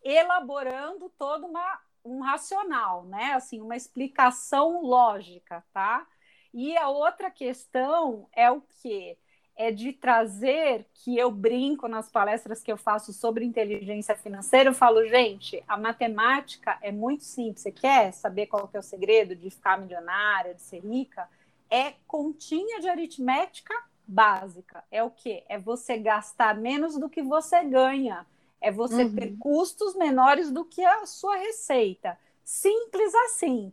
elaborando 0.03 1.09
todo 1.19 1.47
uma, 1.47 1.81
um 2.05 2.21
racional, 2.21 3.07
né? 3.07 3.33
Assim, 3.33 3.63
uma 3.63 3.75
explicação 3.75 4.83
lógica, 4.83 5.65
tá? 5.73 6.07
E 6.53 6.77
a 6.77 6.91
outra 6.91 7.31
questão 7.31 8.29
é 8.31 8.51
o 8.51 8.61
que? 8.61 9.17
É 9.57 9.71
de 9.71 9.93
trazer 9.93 10.85
que 10.93 11.17
eu 11.17 11.31
brinco 11.31 11.87
nas 11.87 12.11
palestras 12.11 12.63
que 12.63 12.73
eu 12.73 12.77
faço 12.77 13.13
sobre 13.13 13.45
inteligência 13.45 14.17
financeira, 14.17 14.71
eu 14.71 14.75
falo, 14.75 15.07
gente, 15.07 15.63
a 15.69 15.77
matemática 15.77 16.77
é 16.83 16.91
muito 16.91 17.25
simples. 17.25 17.63
Você 17.63 17.71
quer 17.71 18.13
saber 18.13 18.47
qual 18.47 18.67
que 18.67 18.77
é 18.77 18.81
o 18.81 18.83
segredo 18.83 19.35
de 19.35 19.51
ficar 19.51 19.79
milionária, 19.79 20.55
de 20.55 20.63
ser 20.63 20.81
rica? 20.81 21.29
É 21.71 21.95
continha 22.07 22.81
de 22.81 22.89
aritmética 22.89 23.75
básica. 24.07 24.85
É 24.91 25.03
o 25.03 25.11
quê? 25.11 25.45
É 25.49 25.59
você 25.59 25.97
gastar 25.99 26.57
menos 26.57 26.99
do 26.99 27.09
que 27.09 27.23
você 27.23 27.63
ganha. 27.65 28.27
É 28.61 28.73
você 28.73 29.05
uhum. 29.05 29.15
ter 29.15 29.37
custos 29.39 29.95
menores 29.95 30.51
do 30.51 30.65
que 30.65 30.85
a 30.85 31.07
sua 31.07 31.37
receita. 31.37 32.19
Simples 32.43 33.15
assim. 33.27 33.73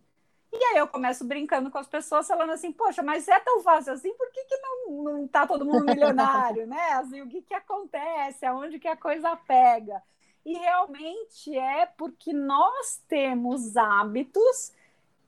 E 0.54 0.64
aí 0.66 0.78
eu 0.78 0.88
começo 0.88 1.24
brincando 1.24 1.72
com 1.72 1.78
as 1.78 1.88
pessoas, 1.88 2.28
falando 2.28 2.52
assim, 2.52 2.72
poxa, 2.72 3.02
mas 3.02 3.28
é 3.28 3.40
tão 3.40 3.62
fácil 3.62 3.94
assim, 3.94 4.14
por 4.16 4.30
que, 4.32 4.44
que 4.44 4.58
não, 4.58 5.04
não 5.04 5.28
tá 5.28 5.48
todo 5.48 5.66
mundo 5.66 5.86
milionário, 5.86 6.68
né? 6.68 6.94
Assim, 6.94 7.22
o 7.22 7.28
que, 7.30 7.42
que 7.42 7.54
acontece? 7.54 8.46
Aonde 8.46 8.78
que 8.78 8.88
a 8.88 8.98
coisa 8.98 9.36
pega? 9.36 10.04
E 10.46 10.54
realmente 10.54 11.58
é 11.58 11.86
porque 11.86 12.34
nós 12.34 13.02
temos 13.08 13.78
hábitos, 13.78 14.74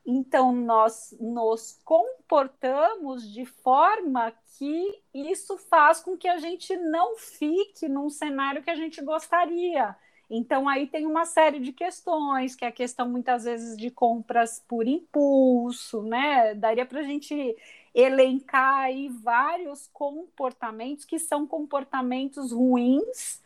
então 0.05 0.51
nós 0.51 1.15
nos 1.21 1.79
comportamos 1.85 3.31
de 3.31 3.45
forma 3.45 4.33
que 4.57 5.01
isso 5.13 5.57
faz 5.57 6.01
com 6.01 6.17
que 6.17 6.27
a 6.27 6.37
gente 6.37 6.75
não 6.75 7.15
fique 7.15 7.87
num 7.87 8.09
cenário 8.09 8.61
que 8.61 8.69
a 8.69 8.75
gente 8.75 9.01
gostaria. 9.01 9.95
Então, 10.35 10.67
aí 10.67 10.87
tem 10.87 11.05
uma 11.05 11.25
série 11.25 11.59
de 11.59 11.71
questões, 11.71 12.55
que 12.55 12.65
é 12.65 12.67
a 12.69 12.71
questão 12.71 13.07
muitas 13.07 13.43
vezes 13.43 13.77
de 13.77 13.91
compras 13.91 14.59
por 14.67 14.87
impulso, 14.87 16.01
né? 16.01 16.55
Daria 16.55 16.87
para 16.87 17.01
a 17.01 17.03
gente 17.03 17.55
elencar 17.93 18.79
aí 18.85 19.09
vários 19.09 19.87
comportamentos 19.93 21.05
que 21.05 21.19
são 21.19 21.45
comportamentos 21.45 22.51
ruins 22.51 23.42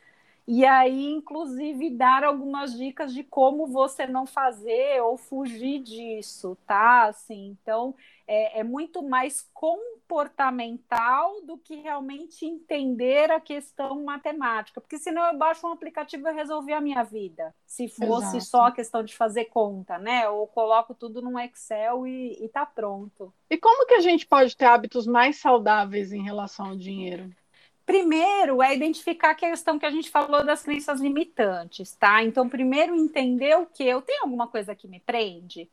e 0.48 0.64
aí, 0.64 1.12
inclusive, 1.12 1.90
dar 1.90 2.24
algumas 2.24 2.74
dicas 2.74 3.14
de 3.14 3.22
como 3.22 3.68
você 3.68 4.08
não 4.08 4.26
fazer 4.26 5.02
ou 5.02 5.18
fugir 5.18 5.80
disso, 5.84 6.58
tá? 6.66 7.04
Assim, 7.04 7.48
então, 7.48 7.94
é, 8.26 8.62
é, 8.62 8.64
muito 8.64 9.04
mais 9.04 9.46
comportamental 9.54 11.42
do 11.42 11.58
que 11.58 11.76
realmente 11.76 12.46
entender 12.46 13.30
a 13.30 13.42
questão 13.42 14.06
matemática, 14.06 14.80
porque 14.80 14.98
senão 14.98 15.26
eu 15.26 15.38
baixo 15.38 15.68
um 15.68 15.72
aplicativo 15.74 16.30
e 16.30 16.34
resolvi 16.34 16.72
a 16.72 16.80
minha 16.80 17.04
vida, 17.04 17.54
se 17.66 17.90
fosse 17.90 18.38
Exato. 18.38 18.46
só 18.46 18.62
a 18.68 18.72
questão 18.72 19.04
de 19.04 19.14
fazer 19.14 19.46
conta, 19.46 19.98
né? 19.98 20.30
Ou 20.30 20.48
coloco 20.48 20.94
tudo 20.94 21.22
num 21.22 21.38
Excel 21.38 22.08
e, 22.08 22.38
e 22.42 22.48
tá 22.48 22.66
pronto. 22.66 23.34
E 23.50 23.58
como 23.58 23.86
que 23.86 23.96
a 23.96 24.02
gente 24.02 24.26
pode 24.26 24.56
ter 24.56 24.66
hábitos 24.66 25.06
mais 25.06 25.42
saudáveis 25.42 26.14
em 26.14 26.24
relação 26.24 26.68
ao 26.68 26.76
dinheiro? 26.78 27.30
Primeiro 27.88 28.62
é 28.62 28.76
identificar 28.76 29.30
a 29.30 29.36
questão 29.36 29.80
que 29.80 29.86
a 29.86 29.90
gente 29.90 30.10
falou 30.10 30.44
das 30.44 30.62
crenças 30.62 31.00
limitantes, 31.00 31.96
tá? 31.96 32.22
Então, 32.22 32.50
primeiro 32.50 32.94
entender 32.94 33.58
o 33.58 33.66
que 33.66 33.82
eu 33.82 34.02
tenho 34.02 34.24
alguma 34.24 34.46
coisa 34.46 34.76
que 34.76 34.90
me 34.90 35.00
prende. 35.00 35.70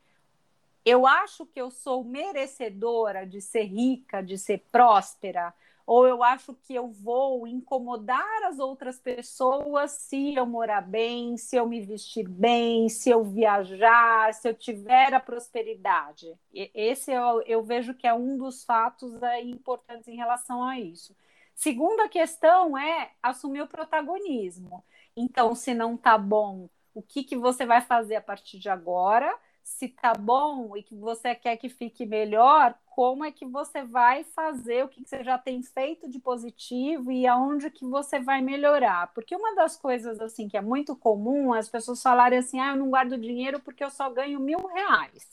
Eu 0.85 1.09
acho 1.09 1.44
que 1.44 1.61
eu 1.61 1.73
sou 1.73 2.04
merecedora 2.04 3.26
de 3.26 3.40
ser 3.40 3.64
rica, 3.64 4.23
de 4.23 4.38
ser 4.38 4.62
próspera, 4.71 5.52
ou 5.85 6.06
eu 6.06 6.23
acho 6.23 6.54
que 6.54 6.73
eu 6.73 6.87
vou 6.87 7.49
incomodar 7.49 8.44
as 8.44 8.61
outras 8.61 9.00
pessoas 9.00 9.90
se 9.90 10.37
eu 10.37 10.47
morar 10.47 10.83
bem, 10.83 11.37
se 11.37 11.56
eu 11.56 11.66
me 11.66 11.80
vestir 11.80 12.28
bem, 12.28 12.88
se 12.88 13.11
eu 13.11 13.25
viajar, 13.25 14.33
se 14.35 14.49
eu 14.49 14.54
tiver 14.54 15.12
a 15.12 15.18
prosperidade. 15.18 16.33
Esse 16.54 17.11
eu, 17.11 17.42
eu 17.42 17.61
vejo 17.64 17.92
que 17.92 18.06
é 18.06 18.14
um 18.14 18.38
dos 18.38 18.62
fatos 18.62 19.12
importantes 19.42 20.06
em 20.06 20.14
relação 20.14 20.62
a 20.62 20.78
isso. 20.78 21.12
Segunda 21.55 22.09
questão 22.09 22.77
é 22.77 23.13
assumir 23.23 23.63
o 23.63 23.69
protagonismo. 23.69 24.85
Então, 25.17 25.55
se 25.55 25.73
não 25.73 25.97
tá 25.97 26.19
bom, 26.19 26.69
o 26.93 27.03
que, 27.03 27.23
que 27.23 27.37
você 27.37 27.65
vai 27.65 27.81
fazer 27.81 28.17
a 28.17 28.21
partir 28.21 28.59
de 28.59 28.69
agora? 28.69 29.33
Se 29.63 29.89
tá 29.89 30.13
bom 30.13 30.77
e 30.77 30.83
que 30.83 30.95
você 30.95 31.35
quer 31.35 31.57
que 31.57 31.69
fique 31.69 32.05
melhor, 32.05 32.75
como 32.87 33.25
é 33.25 33.33
que 33.33 33.47
você 33.47 33.83
vai 33.83 34.23
fazer, 34.23 34.85
o 34.85 34.89
que, 34.89 35.03
que 35.03 35.09
você 35.09 35.25
já 35.25 35.39
tem 35.39 35.63
feito 35.63 36.09
de 36.09 36.19
positivo 36.19 37.11
e 37.11 37.27
aonde 37.27 37.71
que 37.71 37.85
você 37.85 38.21
vai 38.21 38.43
melhorar? 38.43 39.13
Porque 39.15 39.35
uma 39.35 39.55
das 39.55 39.77
coisas 39.77 40.21
assim 40.21 40.49
que 40.49 40.57
é 40.57 40.61
muito 40.61 40.95
comum 40.95 41.53
as 41.53 41.69
pessoas 41.69 42.03
falarem 42.03 42.39
assim, 42.39 42.61
ah, 42.61 42.73
eu 42.73 42.77
não 42.77 42.91
guardo 42.91 43.17
dinheiro 43.17 43.59
porque 43.59 43.83
eu 43.83 43.91
só 43.91 44.11
ganho 44.11 44.39
mil 44.39 44.67
reais. 44.67 45.27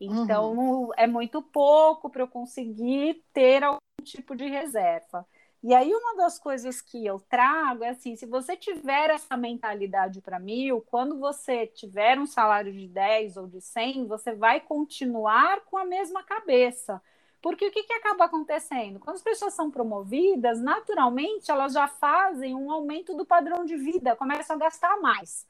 Então 0.00 0.54
uhum. 0.54 0.90
é 0.96 1.06
muito 1.06 1.42
pouco 1.42 2.08
para 2.08 2.22
eu 2.22 2.28
conseguir 2.28 3.22
ter 3.32 3.62
algum 3.62 3.78
tipo 4.02 4.34
de 4.34 4.46
reserva. 4.46 5.26
E 5.62 5.74
aí, 5.74 5.92
uma 5.92 6.16
das 6.16 6.38
coisas 6.38 6.80
que 6.80 7.04
eu 7.04 7.18
trago 7.18 7.82
é 7.82 7.90
assim: 7.90 8.14
se 8.16 8.26
você 8.26 8.56
tiver 8.56 9.10
essa 9.10 9.36
mentalidade 9.36 10.20
para 10.20 10.38
mil, 10.38 10.80
quando 10.82 11.18
você 11.18 11.66
tiver 11.66 12.18
um 12.18 12.26
salário 12.26 12.72
de 12.72 12.86
10 12.88 13.36
ou 13.36 13.46
de 13.46 13.60
100, 13.60 14.06
você 14.06 14.34
vai 14.34 14.60
continuar 14.60 15.60
com 15.62 15.76
a 15.76 15.84
mesma 15.84 16.22
cabeça. 16.22 17.02
Porque 17.42 17.66
o 17.66 17.70
que, 17.70 17.84
que 17.84 17.92
acaba 17.92 18.24
acontecendo? 18.24 18.98
Quando 18.98 19.16
as 19.16 19.22
pessoas 19.22 19.54
são 19.54 19.70
promovidas, 19.70 20.60
naturalmente 20.60 21.50
elas 21.50 21.72
já 21.72 21.86
fazem 21.86 22.54
um 22.54 22.70
aumento 22.70 23.14
do 23.14 23.24
padrão 23.24 23.64
de 23.64 23.76
vida, 23.76 24.16
começam 24.16 24.56
a 24.56 24.58
gastar 24.58 24.96
mais. 25.00 25.46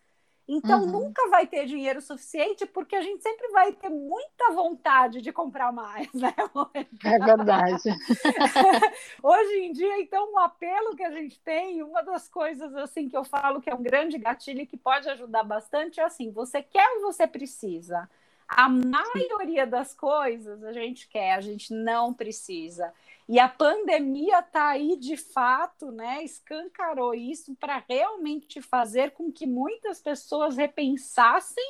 Então, 0.49 0.83
uhum. 0.83 0.91
nunca 0.91 1.29
vai 1.29 1.45
ter 1.45 1.67
dinheiro 1.67 2.01
suficiente, 2.01 2.65
porque 2.67 2.95
a 2.95 3.03
gente 3.03 3.21
sempre 3.21 3.49
vai 3.49 3.73
ter 3.73 3.89
muita 3.89 4.53
vontade 4.53 5.21
de 5.21 5.33
comprar 5.33 5.73
mais, 5.73 6.13
né, 6.15 6.33
É 7.05 7.19
verdade. 7.19 7.83
Hoje 9.21 9.55
em 9.59 9.73
dia, 9.73 10.01
então, 10.01 10.33
o 10.33 10.39
apelo 10.39 10.95
que 10.95 11.03
a 11.03 11.11
gente 11.11 11.41
tem, 11.41 11.83
uma 11.83 12.01
das 12.03 12.29
coisas 12.29 12.77
assim 12.77 13.09
que 13.09 13.17
eu 13.17 13.25
falo 13.25 13.61
que 13.61 13.69
é 13.69 13.75
um 13.75 13.83
grande 13.83 14.19
gatilho 14.19 14.67
que 14.67 14.77
pode 14.77 15.09
ajudar 15.09 15.43
bastante 15.43 15.99
é 15.99 16.05
assim: 16.05 16.31
você 16.31 16.63
quer 16.63 16.89
ou 16.97 17.01
você 17.01 17.27
precisa? 17.27 18.09
A 18.49 18.69
maioria 18.69 19.67
das 19.67 19.93
coisas 19.93 20.63
a 20.63 20.73
gente 20.73 21.09
quer, 21.09 21.35
a 21.35 21.41
gente 21.41 21.75
não 21.75 22.15
precisa. 22.15 22.93
E 23.29 23.41
a 23.41 23.49
pandemia 23.49 24.39
está 24.39 24.69
aí 24.69 24.97
de 24.97 25.17
fato, 25.17 25.91
né? 25.91 26.23
Escancarou 26.23 27.13
isso 27.13 27.57
para 27.57 27.85
realmente 27.89 28.63
fazer 28.63 29.11
com 29.13 29.33
que 29.33 29.47
muitas 29.47 30.01
pessoas 30.01 30.57
repensassem 30.57 31.65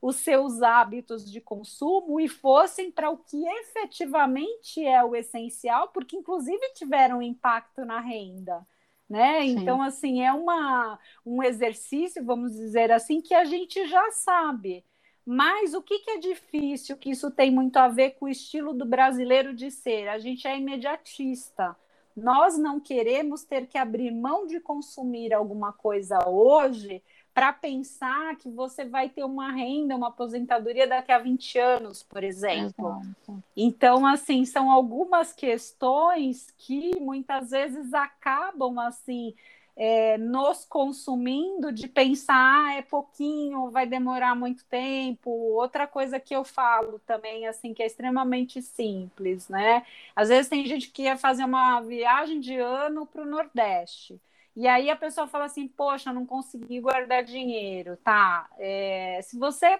os 0.00 0.16
seus 0.16 0.62
hábitos 0.62 1.30
de 1.30 1.40
consumo 1.40 2.20
e 2.20 2.28
fossem 2.28 2.90
para 2.90 3.10
o 3.10 3.18
que 3.18 3.44
efetivamente 3.44 4.84
é 4.84 5.04
o 5.04 5.14
essencial, 5.14 5.88
porque 5.88 6.16
inclusive 6.16 6.72
tiveram 6.74 7.20
impacto 7.20 7.84
na 7.84 8.00
renda. 8.00 8.66
Né? 9.08 9.44
Então, 9.44 9.82
assim, 9.82 10.22
é 10.22 10.32
uma, 10.32 10.96
um 11.26 11.42
exercício, 11.42 12.24
vamos 12.24 12.52
dizer 12.52 12.92
assim, 12.92 13.20
que 13.20 13.34
a 13.34 13.44
gente 13.44 13.84
já 13.88 14.10
sabe 14.12 14.84
Mas 15.24 15.74
o 15.74 15.82
que, 15.82 15.98
que 16.00 16.10
é 16.10 16.18
difícil, 16.18 16.96
que 16.96 17.10
isso 17.10 17.30
tem 17.30 17.50
muito 17.50 17.76
a 17.76 17.88
ver 17.88 18.12
com 18.12 18.24
o 18.24 18.28
estilo 18.28 18.72
do 18.72 18.84
brasileiro 18.84 19.54
de 19.54 19.70
ser? 19.70 20.08
A 20.08 20.18
gente 20.18 20.46
é 20.46 20.58
imediatista. 20.58 21.76
Nós 22.16 22.58
não 22.58 22.80
queremos 22.80 23.44
ter 23.44 23.66
que 23.66 23.78
abrir 23.78 24.10
mão 24.10 24.46
de 24.46 24.60
consumir 24.60 25.32
alguma 25.32 25.72
coisa 25.72 26.28
hoje 26.28 27.02
para 27.32 27.52
pensar 27.52 28.36
que 28.36 28.50
você 28.50 28.84
vai 28.84 29.08
ter 29.08 29.24
uma 29.24 29.52
renda, 29.52 29.94
uma 29.94 30.08
aposentadoria 30.08 30.86
daqui 30.86 31.12
a 31.12 31.18
20 31.18 31.58
anos, 31.58 32.02
por 32.02 32.24
exemplo. 32.24 32.88
Exato. 33.00 33.44
Então, 33.56 34.04
assim, 34.04 34.44
são 34.44 34.70
algumas 34.70 35.32
questões 35.32 36.52
que 36.58 36.98
muitas 37.00 37.50
vezes 37.50 37.94
acabam 37.94 38.78
assim 38.80 39.34
é, 39.76 40.18
nos 40.18 40.64
consumindo 40.64 41.72
de 41.72 41.88
pensar 41.88 42.40
ah, 42.66 42.74
é 42.74 42.82
pouquinho, 42.82 43.70
vai 43.70 43.86
demorar 43.86 44.34
muito 44.34 44.64
tempo. 44.66 45.30
Outra 45.30 45.86
coisa 45.86 46.18
que 46.20 46.34
eu 46.34 46.44
falo 46.44 46.98
também, 47.00 47.46
assim, 47.46 47.74
que 47.74 47.82
é 47.82 47.86
extremamente 47.86 48.60
simples, 48.62 49.48
né? 49.48 49.84
Às 50.14 50.28
vezes 50.28 50.48
tem 50.48 50.64
gente 50.66 50.90
que 50.90 51.02
ia 51.02 51.16
fazer 51.16 51.44
uma 51.44 51.80
viagem 51.80 52.40
de 52.40 52.56
ano 52.56 53.06
para 53.06 53.22
o 53.22 53.26
Nordeste. 53.26 54.20
E 54.56 54.66
aí 54.66 54.90
a 54.90 54.96
pessoa 54.96 55.26
fala 55.26 55.44
assim, 55.46 55.68
poxa, 55.68 56.12
não 56.12 56.26
consegui 56.26 56.80
guardar 56.80 57.22
dinheiro, 57.24 57.96
tá? 57.98 58.48
É, 58.58 59.20
se 59.22 59.38
você 59.38 59.78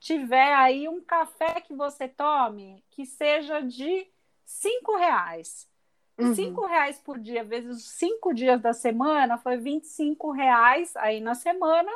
tiver 0.00 0.54
aí 0.54 0.88
um 0.88 1.00
café 1.00 1.60
que 1.60 1.74
você 1.74 2.08
tome, 2.08 2.82
que 2.90 3.06
seja 3.06 3.60
de 3.60 4.06
cinco 4.44 4.96
reais. 4.96 5.69
Uhum. 6.24 6.34
Cinco 6.34 6.66
reais 6.66 6.98
por 6.98 7.18
dia, 7.18 7.42
vezes 7.42 7.76
os 7.78 7.88
cinco 7.90 8.32
dias 8.32 8.60
da 8.60 8.72
semana, 8.72 9.38
foi 9.38 9.56
25 9.56 10.30
reais 10.30 10.94
aí 10.96 11.20
na 11.20 11.34
semana. 11.34 11.90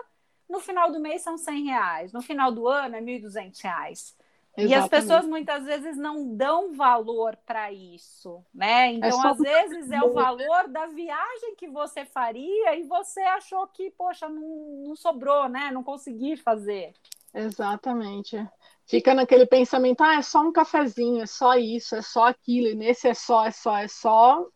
No 0.48 0.60
final 0.60 0.92
do 0.92 1.00
mês 1.00 1.22
são 1.22 1.38
100 1.38 1.64
reais. 1.64 2.12
No 2.12 2.20
final 2.20 2.52
do 2.52 2.68
ano 2.68 2.96
é 2.96 3.00
1.200 3.00 3.60
reais. 3.60 4.16
Exatamente. 4.56 4.70
E 4.70 4.74
as 4.74 4.88
pessoas 4.88 5.26
muitas 5.26 5.64
vezes 5.64 5.96
não 5.96 6.36
dão 6.36 6.72
valor 6.74 7.36
para 7.44 7.72
isso, 7.72 8.44
né? 8.54 8.88
É 8.88 8.92
então, 8.92 9.26
é 9.26 9.30
às 9.30 9.38
vezes, 9.38 9.90
é 9.90 10.00
o 10.02 10.12
valor 10.12 10.68
da 10.68 10.86
viagem 10.86 11.56
que 11.56 11.66
você 11.66 12.04
faria 12.04 12.76
e 12.76 12.84
você 12.84 13.20
achou 13.20 13.66
que, 13.66 13.90
poxa, 13.90 14.28
não, 14.28 14.84
não 14.86 14.96
sobrou, 14.96 15.48
né? 15.48 15.70
Não 15.72 15.82
consegui 15.82 16.36
fazer. 16.36 16.94
Exatamente. 17.34 18.48
Fica 18.86 19.14
naquele 19.14 19.46
pensamento, 19.46 20.02
ah, 20.02 20.16
é 20.16 20.22
só 20.22 20.40
um 20.40 20.52
cafezinho, 20.52 21.22
é 21.22 21.26
só 21.26 21.54
isso, 21.54 21.96
é 21.96 22.02
só 22.02 22.26
aquilo, 22.26 22.68
e 22.68 22.74
nesse 22.74 23.08
é 23.08 23.14
só, 23.14 23.46
é 23.46 23.50
só, 23.50 23.76
é 23.78 23.88
só, 23.88 24.46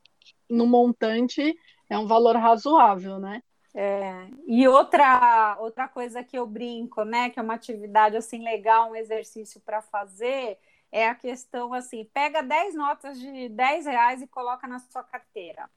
no 0.48 0.66
montante 0.66 1.56
é 1.88 1.98
um 1.98 2.06
valor 2.06 2.36
razoável, 2.36 3.18
né? 3.18 3.42
É, 3.74 4.26
e 4.46 4.66
outra, 4.66 5.56
outra 5.60 5.86
coisa 5.88 6.24
que 6.24 6.36
eu 6.38 6.46
brinco, 6.46 7.04
né, 7.04 7.30
que 7.30 7.38
é 7.38 7.42
uma 7.42 7.54
atividade 7.54 8.16
assim 8.16 8.42
legal, 8.42 8.90
um 8.90 8.96
exercício 8.96 9.60
para 9.60 9.80
fazer, 9.80 10.58
é 10.90 11.06
a 11.08 11.14
questão 11.14 11.72
assim: 11.72 12.04
pega 12.12 12.42
10 12.42 12.74
notas 12.74 13.18
de 13.20 13.48
10 13.48 13.86
reais 13.86 14.22
e 14.22 14.26
coloca 14.26 14.66
na 14.66 14.78
sua 14.78 15.02
carteira. 15.02 15.68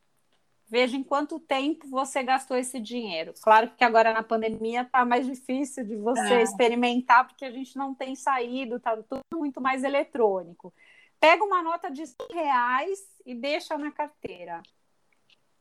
Veja 0.71 0.95
em 0.95 1.03
quanto 1.03 1.37
tempo 1.37 1.85
você 1.87 2.23
gastou 2.23 2.55
esse 2.55 2.79
dinheiro. 2.79 3.33
Claro 3.41 3.71
que 3.75 3.83
agora 3.83 4.13
na 4.13 4.23
pandemia 4.23 4.83
está 4.83 5.03
mais 5.03 5.27
difícil 5.27 5.85
de 5.85 5.97
você 5.97 6.35
é. 6.35 6.41
experimentar, 6.41 7.27
porque 7.27 7.43
a 7.43 7.51
gente 7.51 7.75
não 7.77 7.93
tem 7.93 8.15
saído, 8.15 8.77
está 8.77 8.95
tudo 8.95 9.21
muito 9.35 9.59
mais 9.59 9.83
eletrônico. 9.83 10.73
Pega 11.19 11.43
uma 11.43 11.61
nota 11.61 11.91
de 11.91 12.07
100 12.07 12.15
reais 12.33 12.99
e 13.25 13.35
deixa 13.35 13.77
na 13.77 13.91
carteira 13.91 14.61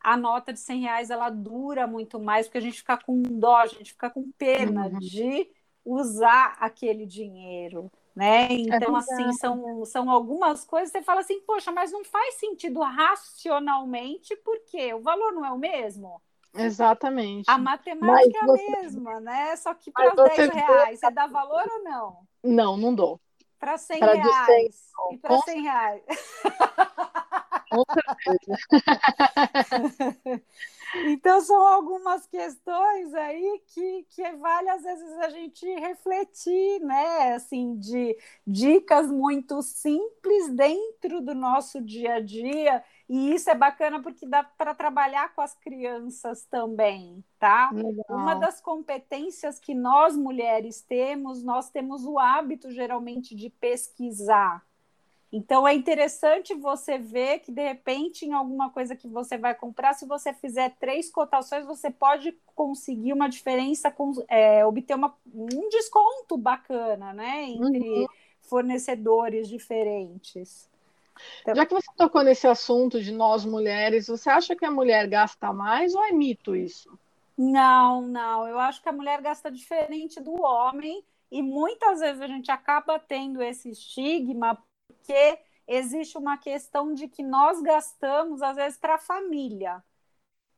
a 0.00 0.16
nota 0.16 0.52
de 0.52 0.60
100 0.60 0.80
reais 0.80 1.10
ela 1.10 1.28
dura 1.28 1.86
muito 1.86 2.18
mais, 2.18 2.46
porque 2.46 2.58
a 2.58 2.62
gente 2.62 2.78
fica 2.78 2.96
com 2.96 3.20
dó, 3.22 3.56
a 3.56 3.66
gente 3.66 3.92
fica 3.92 4.08
com 4.08 4.30
pena 4.32 4.86
uhum. 4.86 4.98
de 4.98 5.50
usar 5.84 6.56
aquele 6.58 7.06
dinheiro. 7.06 7.90
Né? 8.14 8.46
É 8.46 8.52
então, 8.52 8.96
é 8.96 8.98
assim, 8.98 9.32
são, 9.34 9.84
são 9.84 10.10
algumas 10.10 10.64
coisas 10.64 10.90
você 10.90 11.02
fala 11.02 11.20
assim, 11.20 11.40
poxa, 11.40 11.70
mas 11.70 11.92
não 11.92 12.04
faz 12.04 12.34
sentido 12.34 12.80
racionalmente, 12.80 14.34
porque 14.36 14.92
o 14.92 15.00
valor 15.00 15.32
não 15.32 15.44
é 15.44 15.52
o 15.52 15.58
mesmo. 15.58 16.20
Exatamente. 16.54 17.48
A 17.48 17.56
matemática 17.56 18.38
é 18.38 18.40
a 18.40 18.52
mesma, 18.52 19.20
né? 19.20 19.56
Só 19.56 19.72
que 19.72 19.90
para 19.90 20.14
10 20.14 20.52
reais, 20.52 20.98
você 20.98 21.10
dá 21.10 21.26
valor 21.26 21.64
ou 21.70 21.84
não? 21.84 22.18
Não, 22.42 22.76
não 22.76 22.94
dou. 22.94 23.20
Para 23.58 23.78
100 23.78 24.00
pra 24.00 24.14
reais. 24.14 24.46
100, 24.46 25.14
e 25.14 25.18
para 25.18 25.38
100 25.42 25.62
reais. 25.62 26.02
Com 27.70 27.84
certeza. 27.84 28.56
então, 30.94 31.40
são 31.40 31.66
algumas 31.66 32.26
questões 32.26 33.14
aí 33.14 33.62
que, 33.68 34.06
que 34.10 34.32
vale, 34.32 34.68
às 34.70 34.82
vezes, 34.82 35.18
a 35.18 35.28
gente 35.28 35.64
refletir, 35.78 36.80
né? 36.80 37.34
Assim, 37.34 37.76
de 37.78 38.16
dicas 38.46 39.10
muito 39.10 39.62
simples 39.62 40.48
dentro 40.50 41.20
do 41.20 41.34
nosso 41.34 41.80
dia 41.80 42.14
a 42.14 42.20
dia. 42.20 42.82
E 43.08 43.34
isso 43.34 43.50
é 43.50 43.54
bacana 43.54 44.02
porque 44.02 44.26
dá 44.26 44.42
para 44.44 44.74
trabalhar 44.74 45.34
com 45.34 45.40
as 45.40 45.54
crianças 45.54 46.44
também, 46.44 47.24
tá? 47.38 47.70
Legal. 47.72 48.04
Uma 48.08 48.34
das 48.34 48.60
competências 48.60 49.58
que 49.58 49.74
nós 49.74 50.16
mulheres 50.16 50.80
temos, 50.82 51.42
nós 51.42 51.70
temos 51.70 52.04
o 52.04 52.18
hábito 52.18 52.70
geralmente 52.70 53.34
de 53.34 53.50
pesquisar. 53.50 54.64
Então 55.32 55.66
é 55.66 55.72
interessante 55.72 56.54
você 56.54 56.98
ver 56.98 57.38
que 57.38 57.52
de 57.52 57.62
repente 57.62 58.26
em 58.26 58.32
alguma 58.32 58.70
coisa 58.70 58.96
que 58.96 59.06
você 59.06 59.38
vai 59.38 59.54
comprar, 59.54 59.94
se 59.94 60.04
você 60.04 60.34
fizer 60.34 60.74
três 60.80 61.08
cotações, 61.10 61.64
você 61.64 61.88
pode 61.88 62.36
conseguir 62.54 63.12
uma 63.12 63.28
diferença, 63.28 63.90
com, 63.90 64.12
é, 64.28 64.66
obter 64.66 64.94
uma, 64.94 65.14
um 65.32 65.68
desconto 65.68 66.36
bacana, 66.36 67.12
né, 67.12 67.44
entre 67.44 68.00
uhum. 68.00 68.06
fornecedores 68.40 69.48
diferentes. 69.48 70.68
Então... 71.42 71.54
Já 71.54 71.66
que 71.66 71.74
você 71.74 71.90
tocou 71.96 72.24
nesse 72.24 72.48
assunto 72.48 73.00
de 73.00 73.12
nós 73.12 73.44
mulheres, 73.44 74.08
você 74.08 74.28
acha 74.30 74.56
que 74.56 74.64
a 74.64 74.70
mulher 74.70 75.06
gasta 75.06 75.52
mais 75.52 75.94
ou 75.94 76.04
é 76.04 76.12
mito 76.12 76.56
isso? 76.56 76.98
Não, 77.36 78.02
não. 78.02 78.46
Eu 78.48 78.58
acho 78.58 78.82
que 78.82 78.88
a 78.88 78.92
mulher 78.92 79.20
gasta 79.22 79.50
diferente 79.50 80.20
do 80.20 80.42
homem 80.42 81.04
e 81.30 81.40
muitas 81.40 82.00
vezes 82.00 82.20
a 82.20 82.26
gente 82.26 82.50
acaba 82.50 82.98
tendo 82.98 83.42
esse 83.42 83.70
estigma 83.70 84.58
porque 84.90 85.38
existe 85.66 86.18
uma 86.18 86.36
questão 86.36 86.92
de 86.92 87.08
que 87.08 87.22
nós 87.22 87.60
gastamos, 87.62 88.42
às 88.42 88.56
vezes, 88.56 88.78
para 88.78 88.96
a 88.96 88.98
família. 88.98 89.82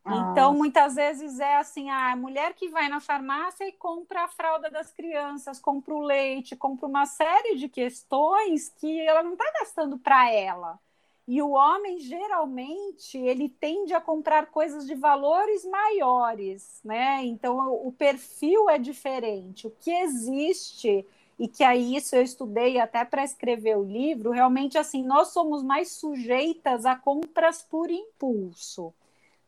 Ah. 0.03 0.31
Então, 0.31 0.53
muitas 0.53 0.95
vezes 0.95 1.39
é 1.39 1.57
assim: 1.57 1.89
ah, 1.89 2.11
a 2.11 2.15
mulher 2.15 2.53
que 2.53 2.69
vai 2.69 2.89
na 2.89 2.99
farmácia 2.99 3.67
e 3.67 3.71
compra 3.71 4.23
a 4.23 4.27
fralda 4.27 4.69
das 4.69 4.91
crianças, 4.91 5.59
compra 5.59 5.93
o 5.93 6.01
leite, 6.01 6.55
compra 6.55 6.87
uma 6.87 7.05
série 7.05 7.55
de 7.55 7.69
questões 7.69 8.69
que 8.69 8.99
ela 9.01 9.23
não 9.23 9.33
está 9.33 9.45
gastando 9.59 9.97
para 9.97 10.29
ela. 10.31 10.79
E 11.25 11.41
o 11.41 11.51
homem, 11.51 11.99
geralmente, 11.99 13.17
ele 13.17 13.47
tende 13.47 13.93
a 13.93 14.01
comprar 14.01 14.47
coisas 14.47 14.85
de 14.85 14.93
valores 14.93 15.63
maiores, 15.63 16.81
né? 16.83 17.23
Então, 17.23 17.73
o 17.85 17.93
perfil 17.93 18.69
é 18.69 18.77
diferente. 18.77 19.67
O 19.67 19.71
que 19.71 19.89
existe 19.89 21.07
e 21.43 21.47
que 21.49 21.61
aí 21.61 21.97
isso 21.97 22.15
eu 22.15 22.21
estudei 22.21 22.79
até 22.79 23.03
para 23.03 23.21
escrever 23.21 23.77
o 23.77 23.83
livro, 23.83 24.31
realmente 24.31 24.77
assim, 24.77 25.03
nós 25.03 25.33
somos 25.33 25.61
mais 25.61 25.91
sujeitas 25.91 26.85
a 26.85 26.95
compras 26.95 27.61
por 27.61 27.91
impulso, 27.91 28.93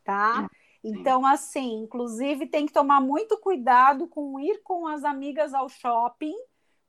tá? 0.04 0.50
Então, 0.84 1.26
assim, 1.26 1.84
inclusive 1.84 2.48
tem 2.48 2.66
que 2.66 2.74
tomar 2.74 3.00
muito 3.00 3.38
cuidado 3.38 4.08
com 4.08 4.38
ir 4.42 4.62
com 4.62 4.86
as 4.86 5.06
amigas 5.06 5.54
ao 5.54 5.70
shopping, 5.70 6.36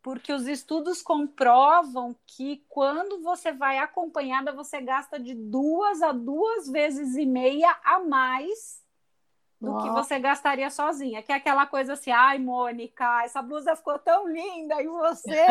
porque 0.02 0.32
os 0.32 0.48
estudos 0.48 1.02
comprovam 1.02 2.16
que 2.26 2.64
quando 2.68 3.22
você 3.22 3.52
vai 3.52 3.78
acompanhada, 3.78 4.50
você 4.50 4.80
gasta 4.80 5.20
de 5.20 5.36
duas 5.36 6.02
a 6.02 6.10
duas 6.10 6.68
vezes 6.68 7.14
e 7.14 7.24
meia 7.24 7.78
a 7.84 8.00
mais 8.00 8.82
do 9.60 9.78
que 9.78 9.90
você 9.90 10.18
gastaria 10.18 10.70
sozinha. 10.70 11.22
Que 11.22 11.32
é 11.32 11.36
aquela 11.36 11.66
coisa 11.66 11.94
assim, 11.94 12.10
ai, 12.10 12.38
Mônica, 12.38 13.24
essa 13.24 13.40
blusa 13.40 13.76
ficou 13.76 13.98
tão 13.98 14.28
linda, 14.28 14.82
e 14.82 14.86
você? 14.86 15.46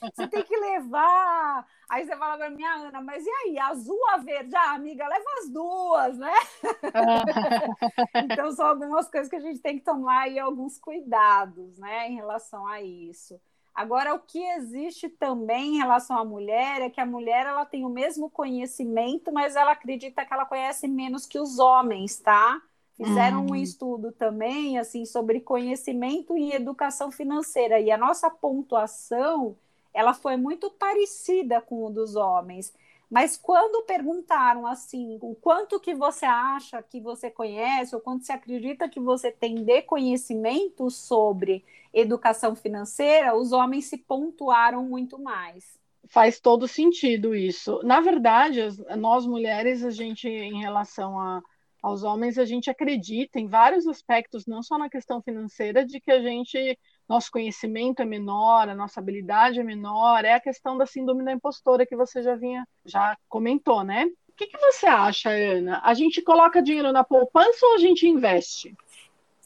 você 0.14 0.28
tem 0.28 0.42
que 0.42 0.56
levar. 0.56 1.66
Aí 1.88 2.06
você 2.06 2.16
fala 2.16 2.36
para 2.36 2.50
mim, 2.50 2.62
ah, 2.62 2.76
Ana, 2.76 3.02
mas 3.02 3.24
e 3.26 3.30
aí, 3.30 3.58
azul 3.58 3.98
a 4.10 4.18
verde? 4.18 4.54
Ah, 4.54 4.74
amiga, 4.74 5.08
leva 5.08 5.24
as 5.40 5.48
duas, 5.50 6.18
né? 6.18 6.34
então, 8.14 8.52
são 8.52 8.66
algumas 8.66 9.10
coisas 9.10 9.28
que 9.28 9.36
a 9.36 9.40
gente 9.40 9.60
tem 9.60 9.78
que 9.78 9.84
tomar 9.84 10.28
e 10.28 10.38
alguns 10.38 10.78
cuidados, 10.78 11.78
né, 11.78 12.08
em 12.08 12.14
relação 12.14 12.66
a 12.66 12.80
isso. 12.80 13.40
Agora, 13.74 14.14
o 14.14 14.18
que 14.18 14.38
existe 14.38 15.08
também 15.08 15.76
em 15.76 15.78
relação 15.78 16.16
à 16.18 16.24
mulher 16.24 16.82
é 16.82 16.90
que 16.90 17.00
a 17.00 17.06
mulher 17.06 17.46
ela 17.46 17.64
tem 17.64 17.84
o 17.84 17.88
mesmo 17.88 18.28
conhecimento, 18.28 19.32
mas 19.32 19.56
ela 19.56 19.72
acredita 19.72 20.24
que 20.24 20.32
ela 20.32 20.44
conhece 20.44 20.86
menos 20.86 21.24
que 21.24 21.38
os 21.38 21.58
homens, 21.58 22.18
tá? 22.18 22.60
Fizeram 23.02 23.46
um 23.46 23.50
uhum. 23.50 23.56
estudo 23.56 24.12
também 24.12 24.78
assim 24.78 25.06
sobre 25.06 25.40
conhecimento 25.40 26.36
e 26.36 26.52
educação 26.52 27.10
financeira 27.10 27.80
e 27.80 27.90
a 27.90 27.96
nossa 27.96 28.28
pontuação 28.30 29.56
ela 29.92 30.14
foi 30.14 30.36
muito 30.36 30.70
parecida 30.70 31.60
com 31.60 31.84
o 31.84 31.90
dos 31.90 32.14
homens, 32.16 32.72
Mas 33.10 33.36
quando 33.36 33.84
perguntaram 33.86 34.66
assim, 34.66 35.18
o 35.20 35.34
quanto 35.34 35.80
que 35.80 35.94
você 35.94 36.26
acha 36.26 36.80
que 36.82 37.00
você 37.00 37.28
conhece, 37.30 37.94
ou 37.94 38.00
quanto 38.00 38.24
você 38.24 38.32
acredita 38.32 38.88
que 38.88 39.00
você 39.00 39.32
tem 39.32 39.64
de 39.64 39.82
conhecimento 39.82 40.88
sobre 40.90 41.64
educação 41.92 42.54
financeira, 42.54 43.34
os 43.36 43.50
homens 43.52 43.86
se 43.86 43.98
pontuaram 43.98 44.84
muito 44.84 45.18
mais. 45.18 45.78
Faz 46.08 46.40
todo 46.40 46.68
sentido 46.68 47.34
isso. 47.34 47.80
Na 47.84 48.00
verdade, 48.00 48.60
nós 48.96 49.26
mulheres, 49.26 49.84
a 49.84 49.90
gente, 49.90 50.28
em 50.28 50.60
relação 50.60 51.18
a, 51.18 51.42
aos 51.82 52.02
homens, 52.02 52.38
a 52.38 52.44
gente 52.44 52.70
acredita 52.70 53.38
em 53.38 53.46
vários 53.46 53.86
aspectos, 53.86 54.46
não 54.46 54.62
só 54.62 54.76
na 54.78 54.90
questão 54.90 55.22
financeira, 55.22 55.84
de 55.84 56.00
que 56.00 56.10
a 56.10 56.20
gente 56.20 56.78
nosso 57.08 57.30
conhecimento 57.30 58.02
é 58.02 58.04
menor, 58.04 58.68
a 58.68 58.74
nossa 58.74 59.00
habilidade 59.00 59.58
é 59.58 59.64
menor, 59.64 60.24
é 60.24 60.34
a 60.34 60.40
questão 60.40 60.78
da 60.78 60.86
síndrome 60.86 61.24
da 61.24 61.32
impostora 61.32 61.84
que 61.84 61.96
você 61.96 62.22
já 62.22 62.36
vinha, 62.36 62.66
já 62.84 63.16
comentou, 63.28 63.82
né? 63.82 64.06
O 64.28 64.32
que, 64.36 64.46
que 64.46 64.58
você 64.58 64.86
acha, 64.86 65.30
Ana? 65.30 65.80
A 65.84 65.92
gente 65.92 66.22
coloca 66.22 66.62
dinheiro 66.62 66.92
na 66.92 67.02
poupança 67.02 67.66
ou 67.66 67.74
a 67.74 67.78
gente 67.78 68.06
investe? 68.06 68.76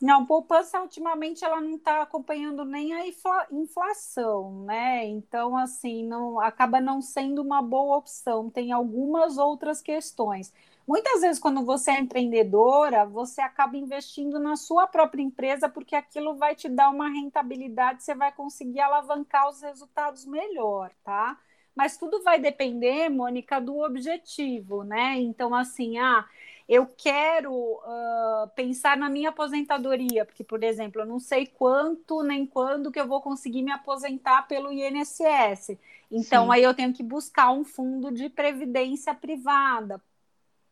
Não, 0.01 0.27
poupança 0.27 0.81
ultimamente 0.81 1.44
ela 1.44 1.61
não 1.61 1.77
está 1.77 2.03
acompanhando 2.03 2.64
nem 2.64 2.92
a 2.92 3.07
inflação, 3.51 4.64
né? 4.64 5.07
Então, 5.07 5.57
assim, 5.57 6.05
não 6.07 6.38
acaba 6.38 6.81
não 6.81 7.01
sendo 7.01 7.40
uma 7.40 7.62
boa 7.62 7.97
opção. 7.97 8.51
Tem 8.51 8.70
algumas 8.70 9.38
outras 9.38 9.81
questões. 9.81 10.53
Muitas 10.87 11.23
vezes, 11.23 11.40
quando 11.40 11.64
você 11.64 11.92
é 11.92 12.01
empreendedora, 12.01 13.07
você 13.07 13.40
acaba 13.40 13.77
investindo 13.77 14.38
na 14.38 14.55
sua 14.55 14.87
própria 14.87 15.23
empresa, 15.23 15.66
porque 15.66 15.97
aquilo 15.97 16.35
vai 16.35 16.55
te 16.55 16.68
dar 16.68 16.90
uma 16.90 17.09
rentabilidade, 17.09 18.03
você 18.05 18.14
vai 18.14 18.31
conseguir 18.33 18.81
alavancar 18.81 19.49
os 19.49 19.62
resultados 19.62 20.27
melhor, 20.27 20.90
tá? 21.03 21.38
Mas 21.75 21.97
tudo 21.97 22.23
vai 22.23 22.38
depender, 22.38 23.09
Mônica, 23.09 23.61
do 23.61 23.81
objetivo, 23.81 24.85
né? 24.85 25.18
Então, 25.18 25.55
assim, 25.55 25.99
ah, 25.99 26.25
eu 26.68 26.87
quero 26.87 27.53
uh, 27.53 28.49
pensar 28.55 28.97
na 28.97 29.09
minha 29.09 29.31
aposentadoria, 29.31 30.25
porque, 30.27 30.44
por 30.44 30.62
exemplo, 30.62 31.01
eu 31.01 31.07
não 31.07 31.18
sei 31.18 31.47
quanto 31.47 32.23
nem 32.23 32.47
quando 32.47 32.92
que 32.92 33.01
eu 33.01 33.09
vou 33.09 33.23
conseguir 33.23 33.62
me 33.62 33.73
aposentar 33.73 34.47
pelo 34.47 34.70
INSS. 34.70 35.79
Então, 36.11 36.44
Sim. 36.47 36.53
aí 36.53 36.62
eu 36.62 36.75
tenho 36.75 36.92
que 36.92 37.03
buscar 37.03 37.51
um 37.51 37.64
fundo 37.64 38.12
de 38.12 38.29
previdência 38.29 39.14
privada 39.14 40.01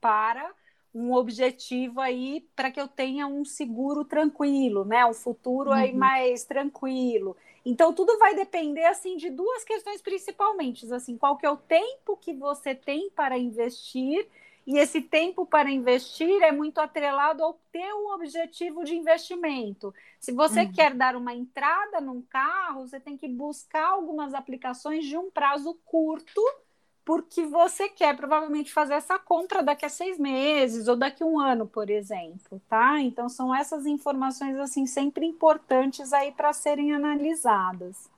para 0.02 0.52
um 0.94 1.14
objetivo 1.14 2.00
aí 2.00 2.46
para 2.54 2.70
que 2.70 2.80
eu 2.80 2.88
tenha 2.88 3.26
um 3.26 3.44
seguro 3.44 4.04
tranquilo, 4.04 4.84
né? 4.84 5.06
Um 5.06 5.14
futuro 5.14 5.70
uhum. 5.70 5.76
aí 5.76 5.94
mais 5.94 6.44
tranquilo. 6.44 7.36
Então 7.64 7.94
tudo 7.94 8.18
vai 8.18 8.34
depender 8.34 8.84
assim 8.84 9.16
de 9.16 9.30
duas 9.30 9.64
questões 9.64 10.02
principalmente, 10.02 10.92
assim, 10.92 11.16
qual 11.16 11.38
que 11.38 11.46
é 11.46 11.50
o 11.50 11.56
tempo 11.56 12.18
que 12.20 12.34
você 12.34 12.74
tem 12.74 13.08
para 13.10 13.38
investir 13.38 14.28
e 14.66 14.78
esse 14.78 15.00
tempo 15.00 15.46
para 15.46 15.70
investir 15.70 16.42
é 16.42 16.52
muito 16.52 16.78
atrelado 16.78 17.42
ao 17.42 17.58
teu 17.72 18.08
objetivo 18.08 18.84
de 18.84 18.94
investimento. 18.94 19.94
Se 20.20 20.30
você 20.30 20.62
uhum. 20.62 20.72
quer 20.72 20.94
dar 20.94 21.16
uma 21.16 21.34
entrada 21.34 22.00
num 22.00 22.22
carro, 22.22 22.86
você 22.86 23.00
tem 23.00 23.16
que 23.16 23.28
buscar 23.28 23.88
algumas 23.88 24.34
aplicações 24.34 25.04
de 25.04 25.16
um 25.16 25.30
prazo 25.30 25.74
curto 25.84 26.40
porque 27.04 27.44
você 27.44 27.88
quer 27.88 28.16
provavelmente 28.16 28.72
fazer 28.72 28.94
essa 28.94 29.18
compra 29.18 29.62
daqui 29.62 29.84
a 29.84 29.88
seis 29.88 30.18
meses 30.18 30.86
ou 30.86 30.96
daqui 30.96 31.22
a 31.22 31.26
um 31.26 31.40
ano, 31.40 31.66
por 31.66 31.90
exemplo, 31.90 32.60
tá? 32.68 33.00
Então 33.00 33.28
são 33.28 33.54
essas 33.54 33.86
informações 33.86 34.56
assim 34.58 34.86
sempre 34.86 35.26
importantes 35.26 36.12
aí 36.12 36.30
para 36.32 36.52
serem 36.52 36.92
analisadas. 36.92 38.10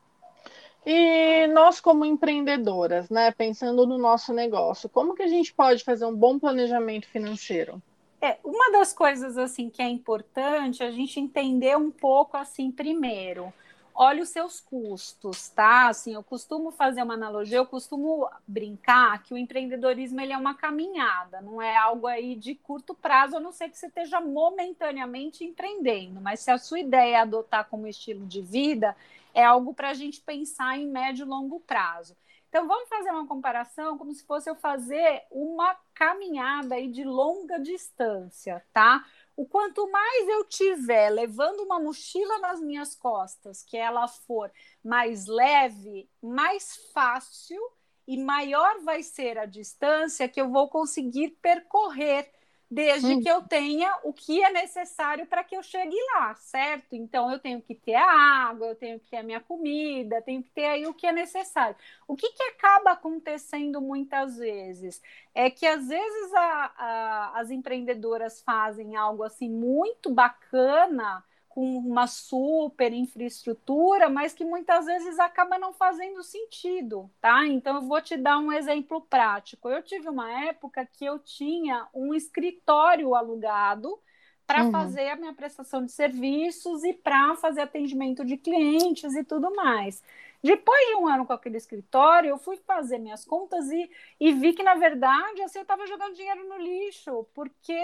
E 0.87 1.47
nós 1.49 1.81
como 1.81 2.05
empreendedoras, 2.05 3.09
né, 3.09 3.31
pensando 3.31 3.87
no 3.87 3.97
nosso 3.97 4.35
negócio, 4.35 4.89
como 4.89 5.15
que 5.15 5.23
a 5.23 5.29
gente 5.29 5.53
pode 5.55 5.83
fazer 5.83 6.05
um 6.05 6.15
bom 6.15 6.39
planejamento 6.39 7.09
financeiro? 7.09 7.83
É, 8.21 8.39
uma 8.45 8.71
das 8.71 8.93
coisas 8.93 9.39
assim 9.39 9.71
que 9.71 9.81
é 9.81 9.89
importante 9.89 10.83
a 10.83 10.91
gente 10.91 11.19
entender 11.19 11.77
um 11.77 11.91
pouco 11.91 12.37
assim 12.37 12.71
primeiro 12.71 13.53
olhe 13.95 14.21
os 14.21 14.29
seus 14.31 14.61
custos, 14.61 15.49
tá? 15.51 15.89
Assim, 15.89 16.15
eu 16.15 16.23
costumo 16.23 16.73
fazer 16.73 17.03
uma 17.03 17.15
analogia, 17.15 17.59
eu 17.59 17.67
costumo 17.67 18.29
brincar 18.47 19.23
que 19.23 19.33
o 19.33 19.39
empreendedorismo 19.39 20.21
ele 20.21 20.33
é 20.33 20.37
uma 20.37 20.55
caminhada, 20.55 21.41
não 21.41 21.63
é 21.63 21.77
algo 21.77 22.07
aí 22.07 22.35
de 22.35 22.55
curto 22.57 22.95
prazo, 22.95 23.37
a 23.37 23.41
não 23.41 23.53
ser 23.53 23.69
que 23.69 23.79
você 23.79 23.87
esteja 23.87 24.21
momentaneamente 24.21 25.45
empreendendo, 25.45 26.21
mas 26.21 26.41
se 26.41 26.51
a 26.51 26.59
sua 26.59 26.81
ideia 26.81 27.17
é 27.17 27.21
adotar 27.21 27.69
como 27.69 27.87
estilo 27.87 28.27
de 28.27 28.43
vida, 28.43 28.97
é 29.33 29.45
algo 29.45 29.73
para 29.73 29.91
a 29.91 29.95
gente 29.95 30.21
pensar 30.21 30.77
em 30.77 30.89
médio 30.89 31.25
e 31.25 31.29
longo 31.29 31.61
prazo. 31.61 32.17
Então 32.49 32.69
vamos 32.69 32.89
fazer 32.89 33.11
uma 33.11 33.27
comparação 33.27 33.99
como 33.99 34.15
se 34.15 34.25
fosse 34.25 34.49
eu 34.49 34.55
fazer 34.55 35.25
uma 35.29 35.77
caminhada 35.93 36.77
aí 36.77 36.89
de 36.89 37.03
longa 37.03 37.59
distância, 37.59 38.65
tá? 38.73 39.05
O 39.37 39.47
quanto 39.47 39.91
mais 39.91 40.29
eu 40.29 40.45
tiver 40.45 41.11
levando 41.11 41.61
uma 41.61 41.81
mochila 41.81 42.39
nas 42.39 42.61
minhas 42.61 42.95
costas, 42.95 43.63
que 43.63 43.77
ela 43.77 44.07
for 44.07 44.51
mais 44.83 45.27
leve, 45.27 46.09
mais 46.23 46.77
fácil 46.93 47.61
e 48.07 48.17
maior 48.17 48.81
vai 48.83 49.03
ser 49.03 49.39
a 49.39 49.47
distância 49.47 50.29
que 50.29 50.41
eu 50.41 50.51
vou 50.51 50.69
conseguir 50.69 51.31
percorrer 51.41 52.31
desde 52.71 53.15
hum. 53.15 53.21
que 53.21 53.29
eu 53.29 53.43
tenha 53.43 53.99
o 54.03 54.13
que 54.13 54.43
é 54.43 54.51
necessário 54.53 55.27
para 55.27 55.45
que 55.45 55.57
eu 55.57 55.63
chegue 55.63 55.97
lá, 56.15 56.35
certo? 56.35 56.95
Então 56.95 57.31
eu 57.31 57.39
tenho 57.39 57.61
que 57.61 57.75
ter 57.75 57.95
a 57.95 58.11
água, 58.49 58.69
eu 58.69 58.75
tenho 58.75 58.99
que 58.99 59.07
ter 59.07 59.19
a 59.19 59.23
minha 59.23 59.41
comida, 59.41 60.23
tenho 60.23 60.43
que 60.43 60.51
ter 60.51 60.65
aí 60.65 60.87
o 60.87 60.95
que 60.95 61.07
é 61.07 61.13
necessário. 61.13 61.77
O 62.09 62.17
que, 62.17 62.31
que 62.31 62.43
acaba 62.43 62.93
acontecendo 62.93 63.81
muitas 63.81 64.39
vezes 64.39 65.03
é 65.35 65.51
que 65.51 65.67
às 65.67 65.89
vezes 65.89 66.35
a, 66.35 66.73
a, 66.77 67.41
as 67.41 67.51
empreendedoras 67.51 68.41
fazem 68.41 68.97
algo 68.97 69.23
assim 69.23 69.49
muito 69.49 70.11
bacana 70.11 71.23
com 71.55 71.77
uma 71.77 72.09
super 72.09 72.93
infraestrutura, 72.93 74.09
mas 74.09 74.33
que 74.33 74.45
muitas 74.45 74.87
vezes 74.87 75.21
acaba 75.21 75.57
não 75.57 75.73
fazendo 75.73 76.21
sentido, 76.21 77.09
tá? 77.21 77.47
Então 77.47 77.77
eu 77.77 77.83
vou 77.83 78.01
te 78.01 78.17
dar 78.17 78.39
um 78.41 78.51
exemplo 78.51 79.01
prático. 79.03 79.69
Eu 79.69 79.81
tive 79.81 80.09
uma 80.09 80.29
época 80.49 80.85
que 80.85 81.05
eu 81.05 81.17
tinha 81.21 81.87
um 81.95 82.13
escritório 82.13 83.15
alugado 83.15 83.97
para 84.45 84.65
uhum. 84.65 84.73
fazer 84.73 85.11
a 85.11 85.15
minha 85.15 85.33
prestação 85.33 85.87
de 85.87 85.93
serviços 85.93 86.83
e 86.83 86.93
para 86.93 87.37
fazer 87.37 87.61
atendimento 87.61 88.25
de 88.25 88.37
clientes 88.37 89.15
e 89.15 89.23
tudo 89.23 89.55
mais. 89.55 90.03
Depois 90.43 90.89
de 90.89 90.97
um 90.97 91.07
ano 91.07 91.25
com 91.25 91.33
aquele 91.35 91.57
escritório, 91.57 92.31
eu 92.31 92.37
fui 92.37 92.57
fazer 92.67 92.99
minhas 92.99 93.25
contas 93.25 93.71
e, 93.71 93.89
e 94.19 94.33
vi 94.33 94.55
que, 94.55 94.63
na 94.65 94.75
verdade, 94.75 95.41
assim, 95.43 95.61
eu 95.61 95.63
estava 95.63 95.87
jogando 95.87 96.17
dinheiro 96.17 96.49
no 96.49 96.59
lixo, 96.59 97.25
porque 97.33 97.81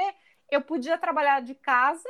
eu 0.51 0.61
podia 0.61 0.99
trabalhar 0.99 1.41
de 1.41 1.55
casa 1.55 2.09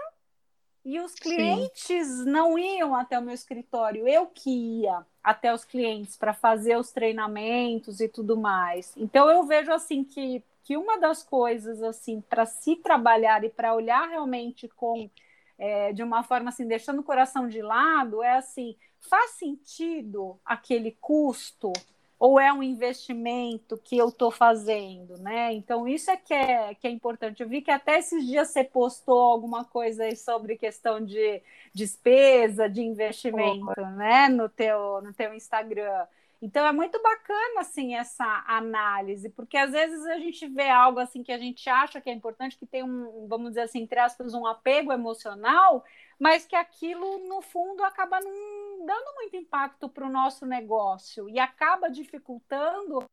e 0.85 0.99
os 0.99 1.15
clientes 1.15 2.07
Sim. 2.07 2.25
não 2.25 2.59
iam 2.59 2.95
até 2.95 3.19
o 3.19 3.23
meu 3.23 3.35
escritório, 3.35 4.09
eu 4.09 4.27
que 4.27 4.51
ia 4.81 5.05
até 5.23 5.53
os 5.53 5.65
clientes 5.65 6.17
para 6.17 6.33
fazer 6.33 6.77
os 6.77 6.91
treinamentos 6.91 8.01
e 8.01 8.09
tudo 8.09 8.37
mais. 8.37 8.95
Então 8.97 9.29
eu 9.29 9.45
vejo 9.45 9.71
assim 9.73 10.03
que, 10.03 10.43
que 10.65 10.77
uma 10.77 10.99
das 10.99 11.23
coisas 11.23 11.83
assim 11.83 12.23
para 12.23 12.47
se 12.47 12.77
trabalhar 12.77 13.45
e 13.45 13.51
para 13.51 13.75
olhar 13.75 14.09
realmente 14.09 14.69
com 14.69 15.11
é, 15.59 15.93
de 15.93 16.03
uma 16.03 16.23
forma 16.23 16.49
assim 16.49 16.67
deixando 16.67 17.01
o 17.01 17.05
coração 17.05 17.47
de 17.47 17.61
lado 17.61 18.23
é 18.23 18.39
assim 18.39 18.75
faz 18.99 19.33
sentido 19.33 20.39
aquele 20.45 20.97
custo 21.01 21.73
ou 22.21 22.39
é 22.39 22.53
um 22.53 22.63
investimento 22.63 23.79
que 23.79 23.97
eu 23.97 24.11
estou 24.11 24.31
fazendo, 24.31 25.17
né? 25.17 25.55
Então, 25.55 25.89
isso 25.89 26.11
é 26.11 26.19
que, 26.19 26.35
é 26.35 26.75
que 26.75 26.87
é 26.87 26.91
importante. 26.91 27.43
Eu 27.43 27.49
vi 27.49 27.63
que 27.63 27.71
até 27.71 27.99
esses 27.99 28.27
dias 28.27 28.49
você 28.49 28.63
postou 28.63 29.19
alguma 29.19 29.65
coisa 29.65 30.05
aí 30.05 30.15
sobre 30.15 30.59
questão 30.59 31.03
de 31.03 31.43
despesa, 31.73 32.69
de 32.69 32.83
investimento, 32.83 33.73
oh. 33.75 33.87
né? 33.97 34.29
No 34.29 34.51
teu, 34.51 35.01
no 35.01 35.15
teu 35.15 35.33
Instagram. 35.33 36.07
Então 36.43 36.67
é 36.67 36.73
muito 36.73 37.01
bacana 37.03 37.61
assim 37.61 37.95
essa 37.95 38.25
análise, 38.47 39.29
porque 39.31 39.57
às 39.59 39.73
vezes 39.73 40.05
a 40.07 40.19
gente 40.19 40.47
vê 40.49 40.71
algo 40.71 40.99
assim 40.99 41.23
que 41.23 41.33
a 41.33 41.39
gente 41.39 41.69
acha 41.69 42.01
que 42.01 42.09
é 42.09 42.13
importante, 42.13 42.57
que 42.57 42.67
tem 42.67 42.83
um, 42.83 43.27
vamos 43.29 43.51
dizer 43.51 43.63
assim, 43.63 43.81
entre 43.83 43.99
aspas, 43.99 44.33
um 44.33 44.47
apego 44.47 44.91
emocional, 44.93 45.85
mas 46.19 46.47
que 46.47 46.57
aquilo 46.57 47.19
no 47.29 47.43
fundo 47.43 47.85
acaba 47.85 48.21
não 48.21 48.87
dando 48.87 49.15
muito 49.17 49.37
impacto 49.37 49.89
para 49.89 50.07
o 50.07 50.11
nosso 50.11 50.47
negócio 50.47 51.29
e 51.29 51.39
acaba 51.39 51.91
dificultando, 51.91 53.05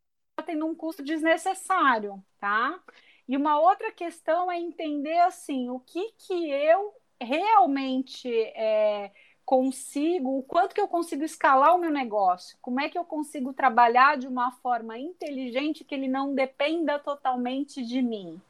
tendo 0.45 0.65
um 0.65 0.75
custo 0.75 1.03
desnecessário, 1.03 2.23
tá? 2.39 2.81
E 3.27 3.35
uma 3.35 3.59
outra 3.59 3.91
questão 3.91 4.49
é 4.51 4.57
entender 4.57 5.19
assim 5.19 5.69
o 5.69 5.79
que 5.81 6.13
que 6.13 6.49
eu 6.49 6.93
realmente 7.21 8.29
é, 8.55 9.11
consigo, 9.47 10.39
o 10.39 10.43
quanto 10.43 10.75
que 10.75 10.81
eu 10.81 10.89
consigo 10.89 11.23
escalar 11.23 11.73
o 11.73 11.79
meu 11.79 11.89
negócio, 11.89 12.57
como 12.61 12.81
é 12.81 12.89
que 12.89 12.97
eu 12.97 13.05
consigo 13.05 13.53
trabalhar 13.53 14.17
de 14.17 14.27
uma 14.27 14.51
forma 14.51 14.99
inteligente 14.99 15.85
que 15.85 15.95
ele 15.95 16.09
não 16.09 16.35
dependa 16.35 16.99
totalmente 16.99 17.81
de 17.81 18.01
mim. 18.01 18.41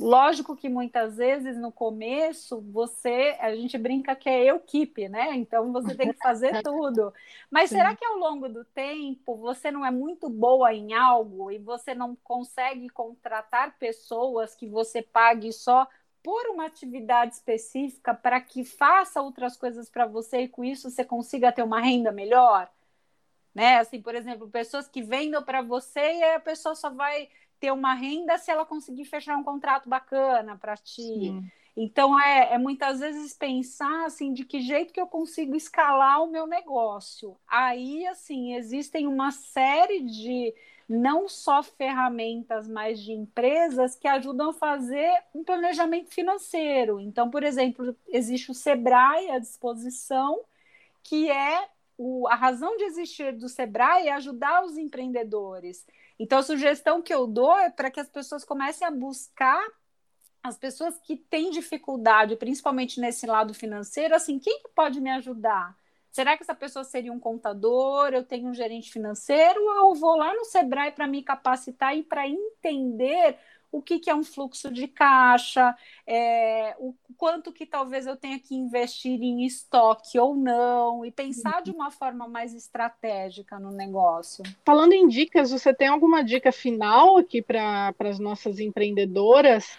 Lógico 0.00 0.56
que 0.56 0.70
muitas 0.70 1.18
vezes 1.18 1.58
no 1.58 1.70
começo 1.70 2.62
você, 2.72 3.36
a 3.38 3.54
gente 3.54 3.76
brinca 3.76 4.16
que 4.16 4.30
é 4.30 4.54
equipe, 4.54 5.06
né? 5.06 5.34
Então 5.34 5.70
você 5.70 5.94
tem 5.94 6.10
que 6.10 6.18
fazer 6.18 6.60
tudo. 6.64 7.12
Mas 7.50 7.68
Sim. 7.68 7.76
será 7.76 7.94
que 7.94 8.04
ao 8.06 8.16
longo 8.16 8.48
do 8.48 8.64
tempo 8.64 9.36
você 9.36 9.70
não 9.70 9.84
é 9.84 9.90
muito 9.90 10.30
boa 10.30 10.72
em 10.72 10.94
algo 10.94 11.50
e 11.50 11.58
você 11.58 11.94
não 11.94 12.16
consegue 12.24 12.88
contratar 12.88 13.76
pessoas 13.78 14.54
que 14.54 14.66
você 14.66 15.02
pague 15.02 15.52
só 15.52 15.86
por 16.26 16.48
uma 16.48 16.66
atividade 16.66 17.34
específica 17.34 18.12
para 18.12 18.40
que 18.40 18.64
faça 18.64 19.22
outras 19.22 19.56
coisas 19.56 19.88
para 19.88 20.06
você 20.06 20.40
e 20.40 20.48
com 20.48 20.64
isso 20.64 20.90
você 20.90 21.04
consiga 21.04 21.52
ter 21.52 21.62
uma 21.62 21.80
renda 21.80 22.10
melhor? 22.10 22.68
Né? 23.54 23.78
Assim, 23.78 24.02
por 24.02 24.12
exemplo, 24.12 24.50
pessoas 24.50 24.88
que 24.88 25.04
vendam 25.04 25.40
para 25.44 25.62
você 25.62 26.00
e 26.00 26.24
a 26.34 26.40
pessoa 26.40 26.74
só 26.74 26.90
vai 26.90 27.28
ter 27.60 27.70
uma 27.70 27.94
renda 27.94 28.36
se 28.38 28.50
ela 28.50 28.66
conseguir 28.66 29.04
fechar 29.04 29.36
um 29.36 29.44
contrato 29.44 29.88
bacana 29.88 30.56
para 30.56 30.76
ti. 30.76 31.02
Sim. 31.02 31.48
Então, 31.76 32.20
é, 32.20 32.54
é, 32.54 32.58
muitas 32.58 32.98
vezes 32.98 33.32
pensar 33.32 34.06
assim, 34.06 34.32
de 34.32 34.44
que 34.44 34.60
jeito 34.60 34.92
que 34.92 35.00
eu 35.00 35.06
consigo 35.06 35.54
escalar 35.54 36.24
o 36.24 36.26
meu 36.26 36.44
negócio. 36.44 37.36
Aí, 37.46 38.04
assim, 38.08 38.56
existem 38.56 39.06
uma 39.06 39.30
série 39.30 40.00
de 40.02 40.52
não 40.88 41.28
só 41.28 41.62
ferramentas, 41.62 42.68
mas 42.68 43.00
de 43.00 43.12
empresas 43.12 43.96
que 43.96 44.06
ajudam 44.06 44.50
a 44.50 44.54
fazer 44.54 45.12
um 45.34 45.42
planejamento 45.42 46.14
financeiro. 46.14 47.00
Então, 47.00 47.28
por 47.30 47.42
exemplo, 47.42 47.96
existe 48.08 48.50
o 48.50 48.54
Sebrae 48.54 49.30
à 49.30 49.38
disposição, 49.38 50.40
que 51.02 51.30
é 51.30 51.68
o, 51.98 52.28
a 52.28 52.34
razão 52.34 52.76
de 52.76 52.84
existir 52.84 53.32
do 53.32 53.48
Sebrae 53.48 54.08
é 54.08 54.12
ajudar 54.12 54.64
os 54.64 54.76
empreendedores. 54.76 55.84
Então, 56.18 56.38
a 56.38 56.42
sugestão 56.42 57.02
que 57.02 57.12
eu 57.12 57.26
dou 57.26 57.56
é 57.58 57.70
para 57.70 57.90
que 57.90 58.00
as 58.00 58.08
pessoas 58.08 58.44
comecem 58.44 58.86
a 58.86 58.90
buscar 58.90 59.64
as 60.42 60.56
pessoas 60.56 60.96
que 60.98 61.16
têm 61.16 61.50
dificuldade, 61.50 62.36
principalmente 62.36 63.00
nesse 63.00 63.26
lado 63.26 63.52
financeiro, 63.52 64.14
assim, 64.14 64.38
quem 64.38 64.62
que 64.62 64.68
pode 64.68 65.00
me 65.00 65.10
ajudar? 65.10 65.76
Será 66.16 66.34
que 66.34 66.42
essa 66.42 66.54
pessoa 66.54 66.82
seria 66.82 67.12
um 67.12 67.20
contador? 67.20 68.08
Eu 68.14 68.24
tenho 68.24 68.48
um 68.48 68.54
gerente 68.54 68.90
financeiro? 68.90 69.60
Ou 69.60 69.90
eu 69.90 69.94
vou 69.96 70.16
lá 70.16 70.34
no 70.34 70.46
Sebrae 70.46 70.90
para 70.90 71.06
me 71.06 71.22
capacitar 71.22 71.94
e 71.94 72.02
para 72.02 72.26
entender 72.26 73.36
o 73.70 73.82
que, 73.82 73.98
que 73.98 74.08
é 74.08 74.14
um 74.14 74.24
fluxo 74.24 74.72
de 74.72 74.88
caixa, 74.88 75.76
é, 76.06 76.74
o 76.78 76.94
quanto 77.18 77.52
que 77.52 77.66
talvez 77.66 78.06
eu 78.06 78.16
tenha 78.16 78.38
que 78.38 78.54
investir 78.54 79.20
em 79.20 79.44
estoque 79.44 80.18
ou 80.18 80.34
não, 80.34 81.04
e 81.04 81.10
pensar 81.10 81.60
de 81.60 81.70
uma 81.70 81.90
forma 81.90 82.26
mais 82.26 82.54
estratégica 82.54 83.58
no 83.58 83.70
negócio. 83.70 84.42
Falando 84.64 84.94
em 84.94 85.06
dicas, 85.06 85.50
você 85.50 85.74
tem 85.74 85.88
alguma 85.88 86.24
dica 86.24 86.50
final 86.50 87.18
aqui 87.18 87.42
para 87.42 87.94
as 87.98 88.18
nossas 88.18 88.58
empreendedoras? 88.58 89.78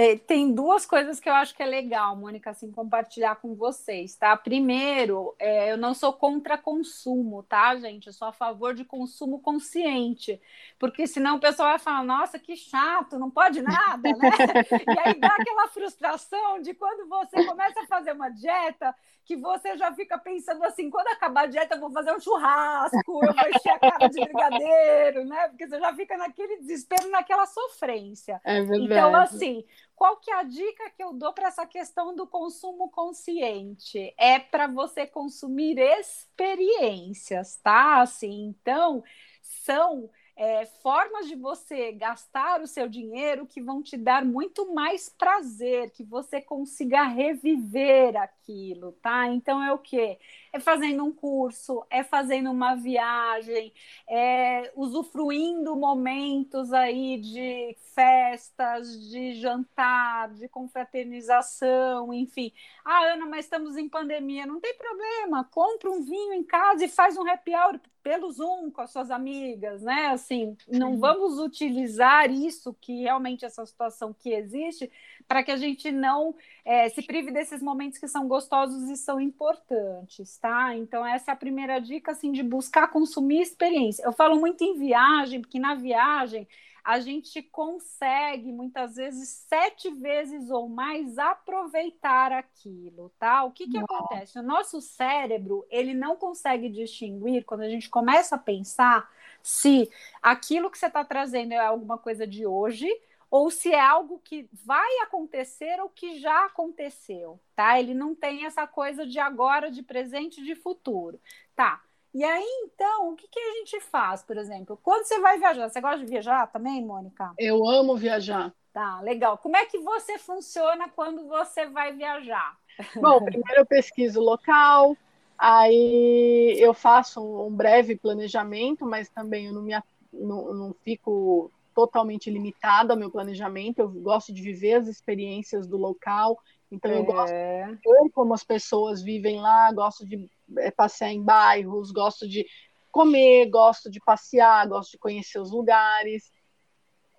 É, 0.00 0.16
tem 0.16 0.54
duas 0.54 0.86
coisas 0.86 1.18
que 1.18 1.28
eu 1.28 1.34
acho 1.34 1.52
que 1.56 1.60
é 1.60 1.66
legal, 1.66 2.14
Mônica, 2.14 2.50
assim, 2.50 2.70
compartilhar 2.70 3.34
com 3.34 3.56
vocês, 3.56 4.14
tá? 4.14 4.36
Primeiro, 4.36 5.34
é, 5.40 5.72
eu 5.72 5.76
não 5.76 5.92
sou 5.92 6.12
contra 6.12 6.56
consumo, 6.56 7.42
tá, 7.42 7.74
gente? 7.74 8.06
Eu 8.06 8.12
sou 8.12 8.28
a 8.28 8.32
favor 8.32 8.74
de 8.74 8.84
consumo 8.84 9.40
consciente, 9.40 10.40
porque 10.78 11.04
senão 11.08 11.34
o 11.34 11.40
pessoal 11.40 11.70
vai 11.70 11.80
falar, 11.80 12.04
nossa, 12.04 12.38
que 12.38 12.54
chato, 12.54 13.18
não 13.18 13.28
pode 13.28 13.60
nada, 13.60 14.08
né? 14.08 14.30
e 14.86 15.00
aí 15.00 15.14
dá 15.18 15.34
aquela 15.36 15.66
frustração 15.66 16.62
de 16.62 16.74
quando 16.74 17.08
você 17.08 17.44
começa 17.44 17.80
a 17.80 17.86
fazer 17.88 18.12
uma 18.12 18.28
dieta, 18.28 18.94
que 19.24 19.36
você 19.36 19.76
já 19.76 19.92
fica 19.92 20.16
pensando 20.16 20.64
assim, 20.64 20.88
quando 20.88 21.08
acabar 21.08 21.42
a 21.42 21.46
dieta 21.46 21.74
eu 21.74 21.80
vou 21.80 21.90
fazer 21.92 22.12
um 22.12 22.20
churrasco, 22.20 23.20
eu 23.24 23.34
vou 23.34 23.48
encher 23.50 23.72
a 23.72 23.78
cara 23.78 24.08
de 24.08 24.20
brigadeiro, 24.20 25.24
né? 25.24 25.48
Porque 25.48 25.66
você 25.66 25.78
já 25.78 25.92
fica 25.92 26.16
naquele 26.16 26.56
desespero, 26.58 27.10
naquela 27.10 27.44
sofrência. 27.44 28.40
É 28.44 28.62
verdade. 28.62 28.84
Então, 28.84 29.14
assim, 29.14 29.64
qual 29.98 30.16
que 30.16 30.30
é 30.30 30.34
a 30.36 30.44
dica 30.44 30.90
que 30.90 31.02
eu 31.02 31.12
dou 31.12 31.32
para 31.32 31.48
essa 31.48 31.66
questão 31.66 32.14
do 32.14 32.24
consumo 32.24 32.88
consciente? 32.88 34.14
É 34.16 34.38
para 34.38 34.68
você 34.68 35.04
consumir 35.04 35.76
experiências, 35.76 37.56
tá? 37.56 38.00
Assim, 38.00 38.44
então, 38.44 39.02
são 39.42 40.08
é, 40.36 40.64
formas 40.66 41.26
de 41.26 41.34
você 41.34 41.90
gastar 41.90 42.60
o 42.60 42.66
seu 42.68 42.88
dinheiro 42.88 43.44
que 43.44 43.60
vão 43.60 43.82
te 43.82 43.96
dar 43.96 44.24
muito 44.24 44.72
mais 44.72 45.08
prazer, 45.08 45.90
que 45.90 46.04
você 46.04 46.40
consiga 46.40 47.02
reviver 47.02 48.16
aquilo, 48.16 48.92
tá? 49.02 49.26
Então 49.26 49.60
é 49.60 49.72
o 49.72 49.78
que? 49.78 50.16
É 50.52 50.60
fazendo 50.60 51.04
um 51.04 51.12
curso, 51.12 51.84
é 51.90 52.02
fazendo 52.02 52.50
uma 52.50 52.74
viagem, 52.74 53.72
é 54.08 54.72
usufruindo 54.74 55.76
momentos 55.76 56.72
aí 56.72 57.18
de 57.18 57.76
festas, 57.94 59.08
de 59.08 59.34
jantar, 59.40 60.30
de 60.30 60.48
confraternização, 60.48 62.12
enfim. 62.14 62.52
Ah, 62.84 63.12
Ana, 63.12 63.26
mas 63.26 63.44
estamos 63.44 63.76
em 63.76 63.88
pandemia, 63.88 64.46
não 64.46 64.60
tem 64.60 64.74
problema, 64.76 65.44
compra 65.44 65.90
um 65.90 66.02
vinho 66.02 66.32
em 66.32 66.44
casa 66.44 66.84
e 66.84 66.88
faz 66.88 67.16
um 67.16 67.28
happy 67.28 67.54
hour 67.54 67.80
pelo 68.02 68.30
Zoom 68.30 68.70
com 68.70 68.80
as 68.80 68.90
suas 68.90 69.10
amigas, 69.10 69.82
né? 69.82 70.06
Assim, 70.06 70.56
não 70.66 70.98
vamos 70.98 71.38
utilizar 71.38 72.30
isso 72.30 72.74
que 72.80 73.02
realmente 73.02 73.44
essa 73.44 73.66
situação 73.66 74.14
que 74.14 74.32
existe 74.32 74.90
para 75.26 75.42
que 75.42 75.50
a 75.50 75.56
gente 75.56 75.90
não 75.90 76.34
é, 76.64 76.88
se 76.88 77.02
prive 77.02 77.30
desses 77.30 77.62
momentos 77.62 77.98
que 77.98 78.08
são 78.08 78.26
gostosos 78.26 78.88
e 78.88 78.96
são 78.96 79.20
importantes, 79.20 80.37
tá? 80.38 80.74
Então 80.76 81.04
essa 81.04 81.30
é 81.30 81.34
a 81.34 81.36
primeira 81.36 81.78
dica, 81.78 82.12
assim, 82.12 82.32
de 82.32 82.42
buscar 82.42 82.88
consumir 82.88 83.40
experiência. 83.42 84.04
Eu 84.04 84.12
falo 84.12 84.38
muito 84.38 84.62
em 84.62 84.78
viagem, 84.78 85.40
porque 85.40 85.58
na 85.58 85.74
viagem 85.74 86.46
a 86.88 87.00
gente 87.00 87.42
consegue 87.42 88.50
muitas 88.50 88.96
vezes 88.96 89.28
sete 89.46 89.90
vezes 89.90 90.48
ou 90.48 90.70
mais 90.70 91.18
aproveitar 91.18 92.32
aquilo, 92.32 93.12
tá? 93.18 93.44
O 93.44 93.52
que 93.52 93.68
que 93.68 93.76
acontece? 93.76 94.38
O 94.38 94.42
nosso 94.42 94.80
cérebro, 94.80 95.66
ele 95.68 95.92
não 95.92 96.16
consegue 96.16 96.70
distinguir 96.70 97.44
quando 97.44 97.60
a 97.60 97.68
gente 97.68 97.90
começa 97.90 98.36
a 98.36 98.38
pensar 98.38 99.06
se 99.42 99.90
aquilo 100.22 100.70
que 100.70 100.78
você 100.78 100.86
está 100.86 101.04
trazendo 101.04 101.52
é 101.52 101.58
alguma 101.58 101.98
coisa 101.98 102.26
de 102.26 102.46
hoje 102.46 102.88
ou 103.30 103.50
se 103.50 103.72
é 103.72 103.80
algo 103.80 104.20
que 104.24 104.48
vai 104.64 104.98
acontecer 105.02 105.80
ou 105.80 105.88
que 105.88 106.18
já 106.18 106.46
aconteceu, 106.46 107.38
tá? 107.54 107.78
Ele 107.78 107.94
não 107.94 108.14
tem 108.14 108.46
essa 108.46 108.66
coisa 108.66 109.06
de 109.06 109.18
agora, 109.18 109.70
de 109.70 109.82
presente, 109.82 110.42
de 110.42 110.54
futuro, 110.54 111.20
tá? 111.54 111.82
E 112.14 112.24
aí, 112.24 112.64
então, 112.64 113.10
o 113.12 113.16
que, 113.16 113.28
que 113.28 113.38
a 113.38 113.52
gente 113.52 113.80
faz, 113.80 114.22
por 114.22 114.38
exemplo? 114.38 114.78
Quando 114.82 115.04
você 115.04 115.20
vai 115.20 115.38
viajar, 115.38 115.68
você 115.68 115.80
gosta 115.80 115.98
de 115.98 116.06
viajar 116.06 116.46
também, 116.46 116.84
Mônica? 116.84 117.32
Eu 117.38 117.68
amo 117.68 117.96
viajar. 117.96 118.52
Tá, 118.72 119.00
legal. 119.00 119.36
Como 119.38 119.56
é 119.56 119.66
que 119.66 119.78
você 119.78 120.18
funciona 120.18 120.88
quando 120.88 121.28
você 121.28 121.66
vai 121.66 121.92
viajar? 121.92 122.56
Bom, 122.96 123.22
primeiro 123.22 123.60
eu 123.60 123.66
pesquiso 123.66 124.20
o 124.20 124.24
local, 124.24 124.96
aí 125.36 126.56
eu 126.58 126.72
faço 126.72 127.20
um 127.20 127.50
breve 127.50 127.96
planejamento, 127.96 128.86
mas 128.86 129.08
também 129.10 129.46
eu 129.46 129.52
não, 129.52 129.62
me, 129.62 129.74
não, 130.12 130.54
não 130.54 130.74
fico 130.82 131.50
totalmente 131.78 132.28
limitada 132.28 132.92
ao 132.92 132.98
meu 132.98 133.08
planejamento, 133.08 133.78
eu 133.78 133.88
gosto 133.88 134.32
de 134.32 134.42
viver 134.42 134.74
as 134.74 134.88
experiências 134.88 135.64
do 135.64 135.76
local, 135.76 136.36
então 136.72 136.90
é. 136.90 136.98
eu 136.98 137.04
gosto 137.04 137.32
de 137.32 137.76
ver 137.76 138.10
como 138.12 138.34
as 138.34 138.42
pessoas 138.42 139.00
vivem 139.00 139.40
lá, 139.40 139.70
gosto 139.70 140.04
de 140.04 140.28
é, 140.58 140.72
passear 140.72 141.12
em 141.12 141.22
bairros, 141.22 141.92
gosto 141.92 142.28
de 142.28 142.44
comer, 142.90 143.48
gosto 143.48 143.88
de 143.88 144.00
passear, 144.00 144.66
gosto 144.66 144.90
de 144.90 144.98
conhecer 144.98 145.38
os 145.38 145.52
lugares. 145.52 146.32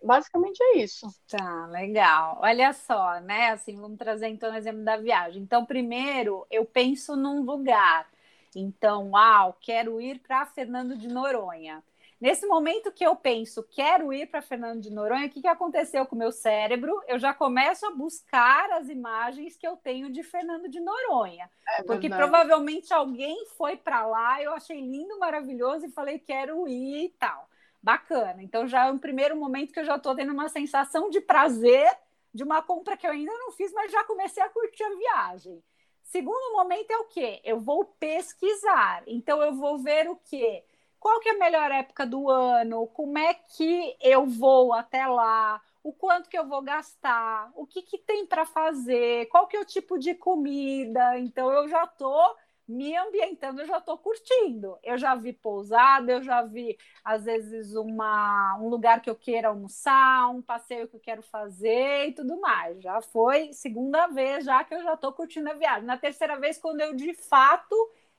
Basicamente 0.04 0.62
é 0.62 0.80
isso. 0.80 1.08
Tá, 1.30 1.68
legal. 1.68 2.38
Olha 2.42 2.74
só, 2.74 3.22
né? 3.22 3.52
Assim, 3.52 3.78
vamos 3.78 3.98
trazer 3.98 4.28
então 4.28 4.52
o 4.52 4.56
exemplo 4.56 4.84
da 4.84 4.98
viagem. 4.98 5.42
Então, 5.42 5.66
primeiro, 5.66 6.46
eu 6.52 6.66
penso 6.66 7.16
num 7.16 7.44
lugar. 7.44 8.10
Então, 8.54 9.12
uau, 9.12 9.56
quero 9.62 10.02
ir 10.02 10.20
para 10.20 10.46
Fernando 10.46 10.98
de 10.98 11.08
Noronha. 11.08 11.82
Nesse 12.20 12.46
momento 12.46 12.92
que 12.92 13.06
eu 13.06 13.16
penso, 13.16 13.64
quero 13.64 14.12
ir 14.12 14.28
para 14.28 14.42
Fernando 14.42 14.82
de 14.82 14.90
Noronha, 14.90 15.28
o 15.28 15.30
que, 15.30 15.42
que 15.42 15.48
aconteceu 15.48 16.06
com 16.06 16.16
o 16.16 16.20
meu 16.20 16.34
cérebro? 16.34 17.02
Eu 17.08 17.18
já 17.18 17.34
começo 17.34 17.86
a 17.86 17.92
buscar 17.92 18.70
as 18.72 18.90
imagens 18.90 19.56
que 19.56 19.66
eu 19.66 19.78
tenho 19.78 20.12
de 20.12 20.22
Fernando 20.22 20.68
de 20.68 20.82
Noronha. 20.82 21.50
É 21.78 21.84
porque 21.84 22.10
provavelmente 22.10 22.94
alguém 22.94 23.46
foi 23.58 23.78
para 23.78 24.06
lá, 24.06 24.44
eu 24.44 24.54
achei 24.54 24.82
lindo, 24.82 25.18
maravilhoso 25.18 25.86
e 25.86 25.92
falei, 25.92 26.20
quero 26.20 26.68
ir 26.68 27.06
e 27.06 27.10
tal. 27.18 27.48
Bacana. 27.82 28.44
Então 28.44 28.68
já 28.68 28.88
é 28.88 28.92
um 28.92 29.00
primeiro 29.00 29.38
momento 29.38 29.72
que 29.72 29.80
eu 29.80 29.86
já 29.86 29.96
estou 29.96 30.14
tendo 30.14 30.34
uma 30.34 30.50
sensação 30.50 31.10
de 31.10 31.22
prazer 31.22 31.90
de 32.34 32.44
uma 32.44 32.62
compra 32.62 32.98
que 32.98 33.08
eu 33.08 33.12
ainda 33.12 33.32
não 33.32 33.52
fiz, 33.52 33.72
mas 33.72 33.92
já 33.92 34.04
comecei 34.04 34.44
a 34.44 34.50
curtir 34.50 34.84
a 34.84 34.96
viagem. 34.96 35.64
Segundo 36.04 36.54
momento 36.54 36.92
é 36.92 36.98
o 36.98 37.06
quê? 37.06 37.40
Eu 37.46 37.60
vou 37.62 37.86
pesquisar. 37.86 39.04
Então 39.08 39.42
eu 39.42 39.54
vou 39.54 39.78
ver 39.78 40.10
o 40.10 40.18
quê? 40.18 40.66
Qual 41.00 41.20
que 41.20 41.30
é 41.30 41.32
a 41.34 41.38
melhor 41.38 41.72
época 41.72 42.06
do 42.06 42.30
ano, 42.30 42.88
como 42.88 43.18
é 43.18 43.34
que 43.34 43.96
eu 44.02 44.26
vou 44.26 44.74
até 44.74 45.06
lá, 45.08 45.62
o 45.84 45.94
quanto 45.94 46.30
que 46.30 46.38
eu 46.38 46.48
vou 46.48 46.62
gastar, 46.62 47.52
o 47.56 47.66
que, 47.66 47.82
que 47.82 47.98
tem 47.98 48.26
para 48.26 48.46
fazer, 48.46 49.28
qual 49.28 49.48
que 49.48 49.58
é 49.58 49.60
o 49.60 49.66
tipo 49.66 49.98
de 49.98 50.14
comida. 50.16 51.18
Então 51.20 51.52
eu 51.52 51.68
já 51.70 51.84
estou 51.86 52.36
me 52.70 52.96
ambientando, 52.96 53.62
eu 53.62 53.66
já 53.66 53.80
estou 53.80 53.98
curtindo. 53.98 54.78
Eu 54.84 54.96
já 54.98 55.16
vi 55.16 55.34
pousada, 55.34 56.12
eu 56.12 56.22
já 56.22 56.44
vi, 56.44 56.78
às 57.04 57.26
vezes, 57.26 57.74
uma, 57.74 58.58
um 58.62 58.70
lugar 58.70 59.02
que 59.02 59.10
eu 59.10 59.16
queira 59.16 59.48
almoçar, 59.48 60.30
um 60.30 60.42
passeio 60.42 60.88
que 60.88 60.96
eu 60.96 61.00
quero 61.00 61.24
fazer 61.24 62.10
e 62.10 62.14
tudo 62.14 62.40
mais. 62.40 62.80
Já 62.82 63.02
foi 63.02 63.52
segunda 63.54 64.06
vez 64.08 64.46
já 64.46 64.64
que 64.64 64.76
eu 64.76 64.84
já 64.84 64.94
estou 64.94 65.12
curtindo 65.12 65.50
a 65.50 65.54
viagem. 65.54 65.86
Na 65.86 65.98
terceira 65.98 66.40
vez, 66.40 66.60
quando 66.60 66.82
eu 66.82 66.94
de 66.96 67.14
fato 67.16 67.76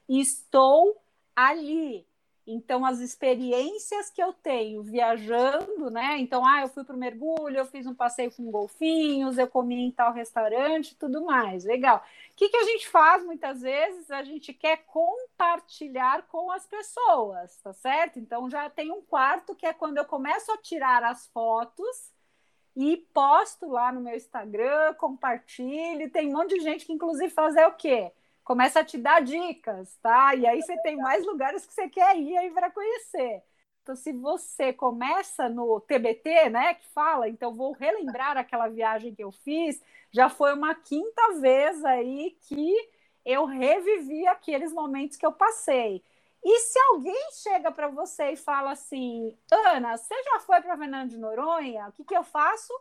estou 0.09 1.01
ali. 1.37 2.05
Então, 2.53 2.85
as 2.85 2.99
experiências 2.99 4.11
que 4.11 4.21
eu 4.21 4.33
tenho 4.33 4.83
viajando, 4.83 5.89
né? 5.91 6.19
Então, 6.19 6.45
ah, 6.45 6.63
eu 6.63 6.69
fui 6.69 6.83
para 6.83 6.97
o 6.97 6.99
mergulho, 6.99 7.57
eu 7.57 7.65
fiz 7.65 7.87
um 7.87 7.95
passeio 7.95 8.33
com 8.33 8.51
golfinhos, 8.51 9.39
eu 9.39 9.47
comi 9.47 9.87
em 9.87 9.91
tal 9.91 10.13
restaurante, 10.13 10.97
tudo 10.97 11.25
mais. 11.25 11.65
Legal. 11.65 11.99
O 12.33 12.35
que, 12.35 12.49
que 12.49 12.57
a 12.57 12.65
gente 12.65 12.89
faz 12.89 13.25
muitas 13.25 13.61
vezes? 13.63 14.11
A 14.11 14.25
gente 14.25 14.53
quer 14.53 14.79
compartilhar 14.87 16.27
com 16.29 16.51
as 16.51 16.67
pessoas, 16.67 17.57
tá 17.63 17.73
certo? 17.73 18.19
Então, 18.19 18.51
já 18.51 18.69
tem 18.69 18.91
um 18.91 19.03
quarto 19.03 19.55
que 19.55 19.67
é 19.67 19.73
quando 19.73 19.99
eu 19.99 20.05
começo 20.05 20.51
a 20.51 20.59
tirar 20.59 21.05
as 21.05 21.29
fotos 21.29 22.13
e 22.75 22.97
posto 23.13 23.69
lá 23.69 23.93
no 23.93 24.01
meu 24.01 24.17
Instagram, 24.17 24.95
compartilho. 24.95 26.11
Tem 26.11 26.29
um 26.29 26.33
monte 26.39 26.55
de 26.55 26.61
gente 26.61 26.85
que, 26.85 26.93
inclusive, 26.93 27.31
faz 27.31 27.55
é 27.55 27.67
o 27.67 27.75
quê? 27.75 28.11
Começa 28.45 28.81
a 28.81 28.85
te 28.85 28.99
dar 28.99 29.21
dicas, 29.23 29.97
tá? 30.03 30.35
E 30.35 30.47
aí 30.47 30.61
você 30.63 30.77
tem 30.79 30.97
mais 30.97 31.25
lugares 31.27 31.67
que 31.67 31.73
você 31.73 31.89
quer 31.89 32.17
ir 32.19 32.37
aí 32.37 32.51
para 32.51 32.71
conhecer. 32.71 33.43
Então, 33.83 33.95
se 33.97 34.13
você 34.13 34.73
começa 34.73 35.49
no 35.49 35.81
TBT, 35.81 36.51
né, 36.51 36.75
que 36.75 36.87
fala, 36.89 37.29
então 37.29 37.55
vou 37.55 37.73
relembrar 37.73 38.37
aquela 38.37 38.69
viagem 38.69 39.15
que 39.15 39.25
eu 39.25 39.33
fiz, 39.33 39.83
já 40.13 40.29
foi 40.29 40.53
uma 40.55 40.75
quinta 40.75 41.41
vez 41.41 41.85
aí 41.85 42.37
que 42.43 42.75
eu 43.25 43.45
revivi 43.47 44.27
aqueles 44.27 44.73
momentos 44.73 45.17
que 45.17 45.27
eu 45.27 45.33
passei. 45.33 46.03
E 46.43 46.59
se 46.61 46.79
alguém 46.91 47.31
chega 47.33 47.71
para 47.71 47.89
você 47.89 48.33
e 48.33 48.37
fala 48.37 48.73
assim, 48.73 49.37
Ana, 49.51 49.97
você 49.97 50.15
já 50.23 50.41
foi 50.41 50.61
para 50.61 50.77
Fernando 50.77 51.11
de 51.11 51.19
Noronha? 51.19 51.89
O 51.89 51.93
que, 51.93 52.05
que 52.05 52.17
eu 52.17 52.25
faço? 52.25 52.73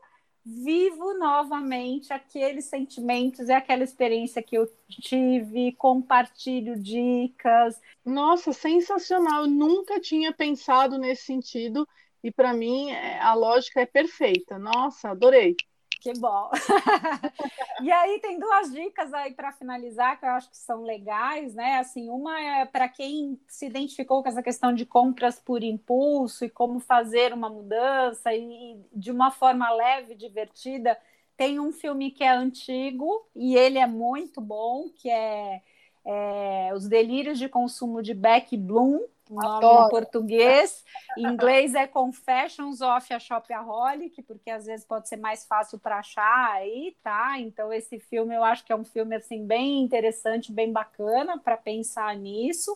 Vivo 0.45 1.13
novamente 1.17 2.11
aqueles 2.13 2.65
sentimentos 2.65 3.49
e 3.49 3.53
aquela 3.53 3.83
experiência 3.83 4.41
que 4.41 4.57
eu 4.57 4.67
tive, 4.89 5.73
compartilho 5.73 6.75
dicas. 6.81 7.79
Nossa, 8.05 8.53
sensacional! 8.53 9.43
Eu 9.43 9.49
nunca 9.49 9.99
tinha 9.99 10.33
pensado 10.33 10.97
nesse 10.97 11.23
sentido 11.25 11.87
e 12.23 12.31
para 12.31 12.53
mim 12.53 12.91
é, 12.91 13.19
a 13.19 13.33
lógica 13.33 13.81
é 13.81 13.85
perfeita. 13.85 14.57
Nossa, 14.57 15.09
adorei. 15.09 15.55
Que 15.99 16.13
bom. 16.13 16.49
e 17.83 17.91
aí 17.91 18.19
tem 18.21 18.39
duas 18.39 18.71
dicas 18.71 19.13
aí 19.13 19.33
para 19.33 19.51
finalizar 19.51 20.17
que 20.17 20.25
eu 20.25 20.29
acho 20.29 20.49
que 20.49 20.57
são 20.57 20.83
legais, 20.83 21.53
né? 21.53 21.77
Assim, 21.79 22.09
uma 22.09 22.39
é 22.39 22.65
para 22.65 22.87
quem 22.87 23.37
se 23.47 23.65
identificou 23.65 24.23
com 24.23 24.29
essa 24.29 24.41
questão 24.41 24.73
de 24.73 24.85
compras 24.85 25.39
por 25.39 25.61
impulso 25.61 26.45
e 26.45 26.49
como 26.49 26.79
fazer 26.79 27.33
uma 27.33 27.49
mudança 27.49 28.33
e 28.33 28.81
de 28.93 29.11
uma 29.11 29.29
forma 29.29 29.69
leve, 29.71 30.15
divertida. 30.15 30.97
Tem 31.35 31.59
um 31.59 31.71
filme 31.73 32.11
que 32.11 32.23
é 32.23 32.29
antigo 32.31 33.27
e 33.35 33.55
ele 33.57 33.77
é 33.77 33.87
muito 33.87 34.39
bom, 34.39 34.89
que 34.95 35.09
é, 35.09 35.61
é 36.05 36.71
Os 36.73 36.87
Delírios 36.87 37.37
de 37.37 37.49
Consumo 37.49 38.01
de 38.01 38.13
Beck 38.13 38.55
Bloom, 38.57 39.01
o 39.29 39.35
nome 39.35 39.65
em 39.65 39.89
português. 39.89 40.83
Em 41.15 41.27
inglês 41.27 41.75
é 41.75 41.85
Confessions 41.85 42.81
of 42.81 43.13
a 43.13 43.19
Shopaholic, 43.19 44.23
porque 44.23 44.49
às 44.49 44.65
vezes 44.65 44.85
pode 44.85 45.07
ser 45.07 45.17
mais 45.17 45.45
fácil 45.45 45.77
para 45.77 45.99
achar 45.99 46.51
aí, 46.53 46.95
tá? 47.03 47.39
Então 47.39 47.71
esse 47.71 47.99
filme 47.99 48.35
eu 48.35 48.43
acho 48.43 48.65
que 48.65 48.73
é 48.73 48.75
um 48.75 48.83
filme 48.83 49.15
assim 49.15 49.45
bem 49.45 49.81
interessante, 49.81 50.51
bem 50.51 50.71
bacana 50.71 51.37
para 51.37 51.55
pensar 51.55 52.15
nisso. 52.15 52.75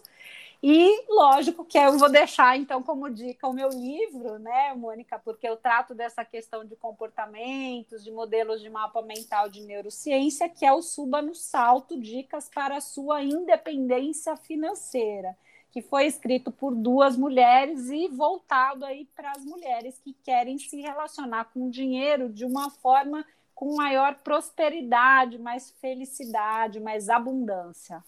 E 0.65 1.05
lógico 1.09 1.65
que 1.65 1.77
eu 1.77 1.97
vou 1.97 2.09
deixar 2.09 2.57
então 2.57 2.81
como 2.81 3.09
dica 3.09 3.45
o 3.49 3.53
meu 3.53 3.67
livro, 3.67 4.39
né, 4.39 4.73
Mônica, 4.73 5.19
porque 5.19 5.45
eu 5.45 5.57
trato 5.57 5.93
dessa 5.93 6.23
questão 6.23 6.63
de 6.63 6.73
comportamentos, 6.77 8.01
de 8.01 8.09
modelos 8.09 8.61
de 8.61 8.69
mapa 8.69 9.01
mental 9.01 9.49
de 9.49 9.61
neurociência, 9.61 10.47
que 10.47 10.65
é 10.65 10.71
o 10.71 10.81
Suba 10.81 11.21
no 11.21 11.35
Salto, 11.35 11.99
dicas 11.99 12.49
para 12.49 12.77
a 12.77 12.81
sua 12.81 13.21
independência 13.21 14.37
financeira 14.37 15.35
que 15.69 15.81
foi 15.81 16.05
escrito 16.05 16.51
por 16.51 16.75
duas 16.75 17.17
mulheres 17.17 17.89
e 17.89 18.07
voltado 18.07 18.85
aí 18.85 19.05
para 19.15 19.31
as 19.31 19.43
mulheres 19.43 19.99
que 19.99 20.13
querem 20.13 20.55
se 20.59 20.79
relacionar 20.79 21.45
com 21.45 21.65
o 21.65 21.71
dinheiro 21.71 22.29
de 22.29 22.45
uma 22.45 22.69
forma 22.69 23.25
com 23.55 23.75
maior 23.75 24.13
prosperidade, 24.23 25.39
mais 25.39 25.71
felicidade, 25.81 26.79
mais 26.79 27.09
abundância. 27.09 28.03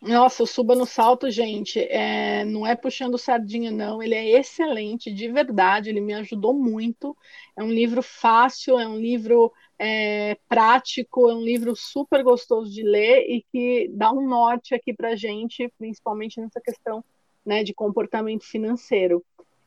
Nossa, 0.00 0.44
o 0.44 0.46
Suba 0.46 0.74
no 0.74 0.86
Salto, 0.86 1.30
gente, 1.30 1.78
é, 1.78 2.42
não 2.46 2.66
é 2.66 2.74
puxando 2.74 3.18
sardinha, 3.18 3.70
não. 3.70 4.02
Ele 4.02 4.14
é 4.14 4.38
excelente, 4.38 5.12
de 5.12 5.28
verdade. 5.30 5.90
Ele 5.90 6.00
me 6.00 6.14
ajudou 6.14 6.54
muito. 6.54 7.14
É 7.54 7.62
um 7.62 7.70
livro 7.70 8.02
fácil, 8.02 8.78
é 8.78 8.88
um 8.88 8.96
livro 8.96 9.52
é, 9.78 10.38
prático, 10.48 11.28
é 11.28 11.34
um 11.34 11.42
livro 11.42 11.76
super 11.76 12.22
gostoso 12.22 12.72
de 12.72 12.82
ler 12.82 13.26
e 13.28 13.44
que 13.52 13.90
dá 13.92 14.10
um 14.10 14.26
norte 14.26 14.74
aqui 14.74 14.94
para 14.94 15.14
gente, 15.14 15.70
principalmente 15.78 16.40
nessa 16.40 16.62
questão 16.62 17.04
né, 17.44 17.62
de 17.62 17.74
comportamento 17.74 18.44
financeiro. 18.44 19.22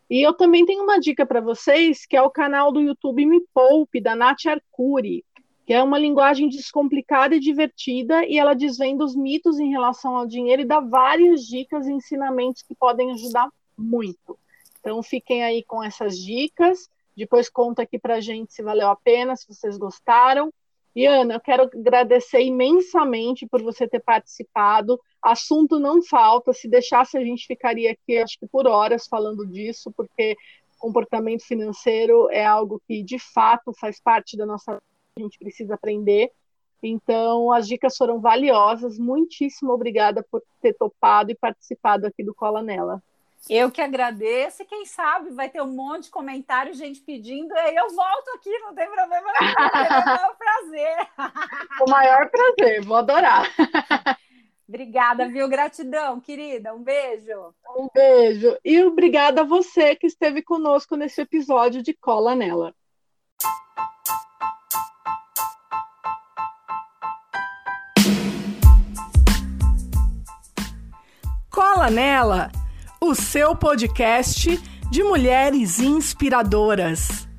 E 0.10 0.22
eu 0.26 0.34
também 0.34 0.66
tenho 0.66 0.84
uma 0.84 1.00
dica 1.00 1.28
para 1.28 1.42
vocês, 1.42 2.08
que 2.08 2.16
é 2.18 2.22
o 2.22 2.30
canal 2.30 2.72
do 2.72 2.82
YouTube 2.82 3.26
Me 3.26 3.40
Poupe, 3.54 4.02
da 4.02 4.16
Nath 4.16 4.48
Arcuri 4.48 5.24
que 5.66 5.74
é 5.74 5.82
uma 5.82 5.98
linguagem 5.98 6.50
descomplicada 6.50 7.36
e 7.36 7.40
divertida, 7.40 8.26
e 8.26 8.38
ela 8.38 8.54
desvenda 8.54 9.04
os 9.04 9.16
mitos 9.16 9.60
em 9.60 9.70
relação 9.70 10.16
ao 10.18 10.26
dinheiro 10.26 10.62
e 10.62 10.66
dá 10.66 10.80
várias 10.80 11.46
dicas 11.46 11.88
e 11.88 11.94
ensinamentos 11.94 12.62
que 12.62 12.76
podem 12.76 13.12
ajudar 13.12 13.50
muito. 13.78 14.38
Então 14.80 15.02
fiquem 15.02 15.44
aí 15.44 15.64
com 15.64 15.82
essas 15.82 16.18
dicas, 16.18 16.90
depois 17.16 17.50
conta 17.50 17.84
aqui 17.84 17.98
pra 17.98 18.20
gente 18.20 18.54
se 18.54 18.62
valeu 18.62 18.90
a 18.90 18.96
pena, 18.96 19.36
se 19.36 19.48
vocês 19.48 19.78
gostaram. 19.78 20.52
E 20.96 21.06
Ana, 21.06 21.36
eu 21.36 21.40
quero 21.40 21.64
agradecer 21.64 22.42
imensamente 22.42 23.48
por 23.48 23.62
você 23.64 23.88
ter 23.88 24.00
participado. 24.00 25.00
Assunto 25.22 25.80
não 25.80 26.04
falta, 26.04 26.54
se 26.54 26.68
deixasse 26.68 27.18
a 27.18 27.22
gente 27.22 27.48
ficaria 27.48 27.92
aqui, 27.92 28.18
acho 28.18 28.38
que 28.38 28.46
por 28.46 28.68
horas 28.68 29.08
falando 29.08 29.46
disso, 29.48 29.92
porque 29.96 30.36
comportamento 30.78 31.46
financeiro 31.46 32.30
é 32.30 32.46
algo 32.46 32.82
que 32.86 33.02
de 33.02 33.18
fato 33.18 33.72
faz 33.80 34.02
parte 34.02 34.36
da 34.36 34.46
nossa 34.46 34.82
a 35.16 35.22
gente 35.22 35.38
precisa 35.38 35.76
aprender. 35.76 36.32
Então, 36.82 37.52
as 37.52 37.68
dicas 37.68 37.96
foram 37.96 38.20
valiosas. 38.20 38.98
Muitíssimo 38.98 39.72
obrigada 39.72 40.26
por 40.30 40.42
ter 40.62 40.74
topado 40.74 41.32
e 41.32 41.36
participado 41.36 42.08
aqui 42.08 42.24
do 42.24 42.34
Cola 42.34 42.62
Nela. 42.62 43.02
Eu 43.50 43.70
que 43.70 43.82
agradeço, 43.82 44.64
e 44.64 44.66
quem 44.66 44.86
sabe 44.86 45.30
vai 45.32 45.50
ter 45.50 45.62
um 45.62 45.68
monte 45.68 46.06
de 46.06 46.12
comentário, 46.12 46.74
gente 46.74 47.02
pedindo, 47.02 47.52
aí 47.58 47.76
eu 47.76 47.90
volto 47.90 48.30
aqui, 48.36 48.58
não 48.60 48.74
tem 48.74 48.90
problema 48.90 49.34
nenhum, 49.38 50.16
é 50.16 50.32
um 50.32 50.36
prazer. 50.36 50.98
O 51.86 51.90
maior 51.90 52.30
prazer, 52.30 52.82
vou 52.86 52.96
adorar. 52.96 53.50
Obrigada, 54.68 55.28
viu? 55.28 55.50
Gratidão, 55.50 56.22
querida. 56.22 56.74
Um 56.74 56.82
beijo. 56.82 57.54
Um 57.78 57.90
beijo. 57.94 58.58
E 58.64 58.82
obrigada 58.82 59.42
a 59.42 59.46
você 59.46 59.94
que 59.94 60.08
esteve 60.08 60.42
conosco 60.42 60.96
nesse 60.96 61.22
episódio 61.22 61.84
de 61.84 61.94
Cola 61.94 62.34
Nela. 62.34 62.74
Cola 71.54 71.88
Nela, 71.88 72.52
o 73.00 73.14
seu 73.14 73.56
podcast 73.56 74.60
de 74.90 75.04
mulheres 75.04 75.78
inspiradoras. 75.78 77.30